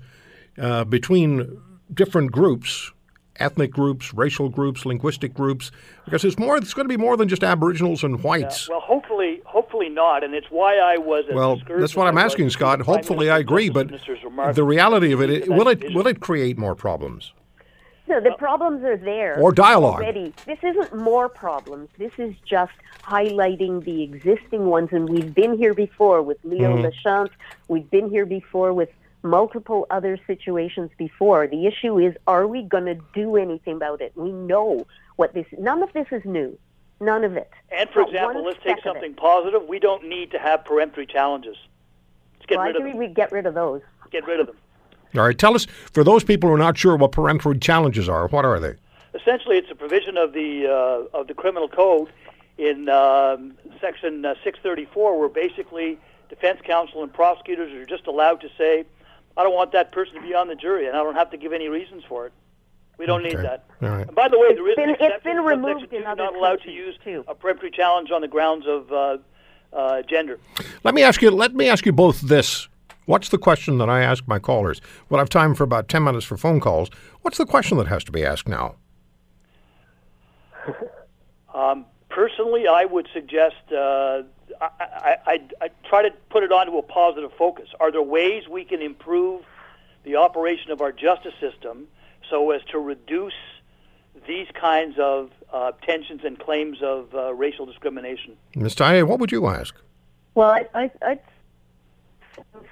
uh, 0.59 0.85
between 0.85 1.61
different 1.94 2.33
groups, 2.33 2.92
ethnic 3.38 3.70
groups, 3.70 4.12
racial 4.14 4.48
groups, 4.48 4.85
linguistic 4.87 5.35
groups? 5.35 5.70
Because 6.05 6.24
it's 6.24 6.38
more. 6.38 6.57
It's 6.57 6.74
going 6.74 6.88
to 6.88 6.96
be 6.96 7.03
more 7.03 7.16
than 7.16 7.29
just 7.29 7.42
Aboriginals 7.44 8.05
and 8.05 8.22
whites. 8.22 8.68
Well, 8.68 8.81
hopefully, 8.81 9.40
hopefully 9.44 9.88
not, 9.88 10.24
and 10.24 10.35
it's 10.35 10.51
why 10.51 10.77
I 10.77 10.98
was. 10.98 11.24
As 11.29 11.35
Well, 11.35 11.61
that's 11.68 11.96
what 11.96 12.07
I'm 12.07 12.18
asking, 12.18 12.51
Scott. 12.51 12.81
Hopefully, 12.81 13.31
I 13.31 13.38
agree, 13.38 13.68
but 13.68 13.88
the 14.55 14.64
reality 14.64 15.12
of 15.12 15.20
it, 15.20 15.31
it 15.31 15.48
will 15.48 15.68
it 15.68 15.94
will 15.94 16.07
it 16.07 16.20
create 16.20 16.59
more 16.59 16.74
problems? 16.74 17.33
No, 18.09 18.20
the 18.20 18.33
problems 18.38 18.83
are 18.85 18.96
there. 18.96 19.38
Or 19.38 19.53
dialogue. 19.53 19.96
Already. 20.01 20.33
This 20.46 20.59
isn't 20.62 20.96
more 20.96 21.29
problems. 21.29 21.90
This 21.98 22.12
is 22.16 22.35
just 22.48 22.72
highlighting 23.03 23.85
the 23.85 24.03
existing 24.03 24.64
ones. 24.64 24.88
And 24.92 25.09
we've 25.11 25.35
been 25.35 25.59
here 25.59 25.74
before 25.74 26.22
with 26.22 26.38
Leo 26.42 26.74
Mm-hmm. 26.74 26.87
Lachance. 26.87 27.31
We've 27.68 27.90
been 27.90 28.09
here 28.09 28.24
before 28.24 28.72
with 28.72 28.88
multiple 29.22 29.87
other 29.90 30.18
situations 30.26 30.90
before. 30.98 31.46
The 31.46 31.66
issue 31.66 31.98
is, 31.98 32.14
are 32.26 32.46
we 32.46 32.62
going 32.62 32.87
to 32.87 32.96
do 33.14 33.37
anything 33.37 33.76
about 33.76 34.00
it? 34.00 34.12
We 34.16 34.31
know 34.33 34.87
what 35.16 35.35
this, 35.35 35.46
none 35.59 35.83
of 35.83 35.92
this 35.92 36.07
is 36.12 36.22
new. 36.24 36.59
None 37.00 37.22
of 37.24 37.37
it. 37.37 37.50
And 37.70 37.88
for 37.90 38.00
Not 38.00 38.09
example, 38.11 38.44
let's 38.44 38.57
take 38.57 38.78
speck 38.78 38.78
of 38.78 38.96
it. 38.96 39.00
something 39.00 39.14
positive. 39.14 39.62
We 39.68 39.78
don't 39.78 40.09
need 40.09 40.31
to 40.33 40.38
have 40.38 40.64
peremptory 40.64 41.07
challenges. 41.07 41.57
Let's 42.35 42.46
get 42.46 42.57
Well, 42.57 42.64
I 42.64 42.66
rid 42.68 42.76
of 42.76 42.81
agree 42.81 42.90
them. 42.92 42.98
we 42.98 43.07
get 43.09 43.31
rid 43.33 43.46
of 43.46 43.54
those. 43.54 43.83
Get 44.11 44.26
rid 44.26 44.40
of 44.40 44.46
them. 44.48 44.57
All 45.14 45.22
right, 45.22 45.38
tell 45.38 45.54
us 45.54 45.66
for 45.92 46.02
those 46.04 46.24
people 46.24 46.48
who 46.48 46.54
are 46.57 46.59
not 46.59 46.76
sure 46.76 46.96
what 46.96 47.12
peremptory 47.12 47.59
challenges 47.59 48.09
are. 48.09 48.26
What 48.28 48.44
are 48.44 48.59
they? 48.61 48.74
Essentially, 49.14 49.57
it's 49.57 49.70
a 49.70 49.74
provision 49.74 50.16
of 50.16 50.33
the 50.33 50.66
uh, 50.66 51.16
of 51.18 51.28
the 51.28 51.35
criminal 51.35 51.68
code 51.68 52.09
in 52.59 52.88
um, 52.88 53.54
section 53.81 54.24
uh, 54.24 54.35
634, 54.44 55.18
where 55.18 55.28
basically 55.28 55.98
defense 56.28 56.61
counsel 56.64 57.02
and 57.02 57.12
prosecutors 57.12 57.72
are 57.72 57.87
just 57.87 58.07
allowed 58.07 58.40
to 58.42 58.48
say, 58.59 58.85
"I 59.36 59.42
don't 59.42 59.54
want 59.54 59.72
that 59.72 59.92
person 59.92 60.14
to 60.14 60.20
be 60.22 60.34
on 60.34 60.48
the 60.48 60.54
jury, 60.54 60.86
and 60.86 60.96
I 60.96 61.02
don't 61.02 61.14
have 61.14 61.30
to 61.30 61.36
give 61.36 61.52
any 61.52 61.68
reasons 61.68 62.02
for 62.08 62.26
it." 62.26 62.32
We 62.98 63.06
don't 63.06 63.22
need 63.22 63.36
that. 63.38 63.64
All 63.80 63.88
right. 63.90 64.06
And 64.08 64.14
by 64.16 64.26
the 64.28 64.36
way, 64.38 64.54
there 64.54 64.68
is 64.68 64.74
been- 64.74 64.88
an 64.88 64.94
it's 64.96 65.02
exception. 65.02 65.36
been 65.36 65.44
removed 65.44 65.88
two, 65.90 65.96
in 65.96 66.02
you're 66.02 66.10
other 66.10 66.24
not 66.24 66.34
allowed 66.34 66.62
to 66.62 66.70
use 66.72 66.98
too. 67.04 67.24
a 67.28 67.34
peremptory 67.34 67.70
challenge 67.70 68.10
on 68.10 68.22
the 68.22 68.26
grounds 68.28 68.66
of 68.66 68.90
uh, 68.92 69.18
uh, 69.72 70.02
gender. 70.02 70.40
Let 70.82 70.94
me 70.94 71.02
ask 71.04 71.22
you. 71.22 71.30
Let 71.30 71.54
me 71.54 71.68
ask 71.68 71.86
you 71.86 71.92
both 71.92 72.20
this. 72.22 72.66
What's 73.06 73.28
the 73.28 73.38
question 73.38 73.78
that 73.78 73.88
I 73.88 74.02
ask 74.02 74.26
my 74.26 74.38
callers? 74.40 74.80
Well, 75.08 75.18
I 75.18 75.22
have 75.22 75.28
time 75.30 75.54
for 75.54 75.62
about 75.64 75.88
ten 75.88 76.02
minutes 76.04 76.24
for 76.26 76.36
phone 76.36 76.58
calls. 76.60 76.90
What's 77.22 77.38
the 77.38 77.46
question 77.46 77.78
that 77.78 77.86
has 77.86 78.02
to 78.04 78.12
be 78.12 78.24
asked 78.24 78.48
now? 78.48 78.74
Um, 81.54 81.86
personally, 82.08 82.68
I 82.68 82.84
would 82.84 83.08
suggest 83.12 83.56
uh, 83.76 84.22
I, 84.60 84.66
I, 84.70 85.16
I, 85.26 85.40
I 85.60 85.70
try 85.88 86.02
to 86.02 86.10
put 86.30 86.42
it 86.42 86.52
onto 86.52 86.76
a 86.78 86.82
positive 86.82 87.32
focus. 87.38 87.68
Are 87.80 87.90
there 87.92 88.02
ways 88.02 88.48
we 88.48 88.64
can 88.64 88.82
improve 88.82 89.42
the 90.04 90.16
operation 90.16 90.70
of 90.70 90.80
our 90.80 90.92
justice 90.92 91.34
system 91.40 91.88
so 92.30 92.50
as 92.50 92.62
to 92.70 92.78
reduce 92.78 93.34
these 94.26 94.46
kinds 94.54 94.96
of 94.98 95.30
uh, 95.52 95.72
tensions 95.82 96.22
and 96.24 96.38
claims 96.38 96.78
of 96.82 97.14
uh, 97.14 97.32
racial 97.34 97.66
discrimination? 97.66 98.36
Ms. 98.54 98.74
Teillet, 98.74 99.06
what 99.06 99.20
would 99.20 99.32
you 99.32 99.46
ask? 99.46 99.74
Well, 100.34 100.50
I, 100.50 100.66
I, 100.74 100.90
I'd 101.02 101.20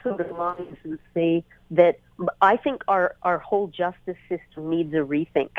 sort 0.02 0.20
of 0.20 0.36
lines 0.36 0.76
and 0.84 0.98
say 1.14 1.44
that 1.70 1.98
I 2.40 2.56
think 2.56 2.82
our, 2.88 3.16
our 3.22 3.38
whole 3.38 3.68
justice 3.68 4.16
system 4.28 4.70
needs 4.70 4.92
a 4.94 4.98
rethink, 4.98 5.50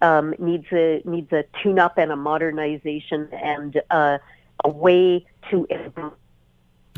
um, 0.00 0.34
needs 0.38 0.66
a 0.72 1.00
needs 1.04 1.32
a 1.32 1.44
tune 1.62 1.78
up 1.78 1.96
and 1.96 2.10
a 2.10 2.16
modernization 2.16 3.28
and 3.32 3.80
uh, 3.90 4.18
a 4.64 4.70
way 4.70 5.24
to 5.50 5.66
improve. 5.70 6.12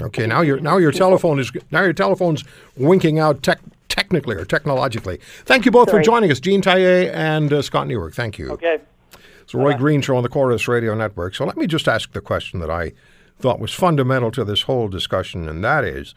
Okay, 0.00 0.26
now 0.26 0.40
your 0.40 0.58
now 0.58 0.76
your 0.76 0.90
telephone 0.92 1.38
is 1.38 1.52
now 1.70 1.82
your 1.82 1.92
telephone's 1.92 2.44
winking 2.76 3.18
out 3.18 3.42
tech, 3.42 3.60
technically 3.88 4.34
or 4.34 4.44
technologically. 4.44 5.18
Thank 5.44 5.64
you 5.64 5.70
both 5.70 5.90
for 5.90 6.02
joining 6.02 6.30
us, 6.32 6.40
Jean 6.40 6.62
Teillet 6.62 7.12
and 7.14 7.52
uh, 7.52 7.62
Scott 7.62 7.86
Newark. 7.86 8.12
Thank 8.14 8.38
you. 8.38 8.50
Okay. 8.52 8.80
It's 9.42 9.52
the 9.52 9.58
Roy 9.58 9.74
Green 9.74 10.00
Show 10.00 10.16
on 10.16 10.22
the 10.22 10.28
Corus 10.28 10.66
Radio 10.66 10.94
Network. 10.94 11.34
So 11.34 11.44
let 11.44 11.56
me 11.56 11.66
just 11.66 11.86
ask 11.86 12.12
the 12.12 12.20
question 12.20 12.60
that 12.60 12.70
I 12.70 12.92
thought 13.38 13.60
was 13.60 13.72
fundamental 13.72 14.30
to 14.32 14.44
this 14.44 14.62
whole 14.62 14.88
discussion, 14.88 15.48
and 15.48 15.62
that 15.62 15.84
is 15.84 16.14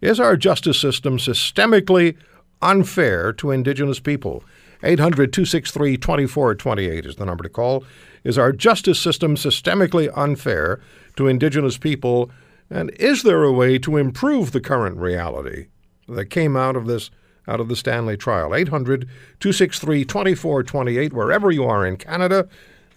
Is 0.00 0.20
our 0.20 0.36
justice 0.36 0.80
system 0.80 1.18
systemically 1.18 2.16
unfair 2.62 3.32
to 3.34 3.50
Indigenous 3.50 4.00
people? 4.00 4.42
800 4.82 5.32
263 5.32 5.96
2428 5.96 7.04
is 7.04 7.16
the 7.16 7.26
number 7.26 7.42
to 7.42 7.50
call. 7.50 7.84
Is 8.28 8.36
our 8.36 8.52
justice 8.52 9.00
system 9.00 9.36
systemically 9.36 10.12
unfair 10.14 10.80
to 11.16 11.28
Indigenous 11.28 11.78
people? 11.78 12.30
And 12.68 12.90
is 12.90 13.22
there 13.22 13.42
a 13.42 13.50
way 13.50 13.78
to 13.78 13.96
improve 13.96 14.52
the 14.52 14.60
current 14.60 14.98
reality 14.98 15.68
that 16.08 16.26
came 16.26 16.54
out 16.54 16.76
of 16.76 16.84
this 16.84 17.10
out 17.46 17.58
of 17.58 17.68
the 17.68 17.76
Stanley 17.76 18.18
trial. 18.18 18.54
800 18.54 19.08
263 19.40 20.04
2428, 20.04 21.14
wherever 21.14 21.50
you 21.50 21.64
are 21.64 21.86
in 21.86 21.96
Canada, 21.96 22.46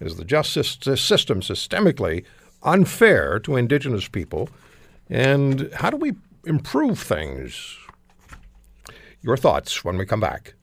is 0.02 0.18
the 0.18 0.26
justice 0.26 0.78
system 0.96 1.40
systemically 1.40 2.26
unfair 2.64 3.40
to 3.40 3.56
Indigenous 3.56 4.10
people? 4.10 4.50
And 5.10 5.72
how 5.76 5.92
do 5.92 5.96
we 5.96 6.12
improve 6.46 7.00
things? 7.00 7.78
Your 9.22 9.38
thoughts 9.38 9.86
when 9.86 9.98
we 9.98 10.06
come 10.06 10.20
back. 10.20 10.56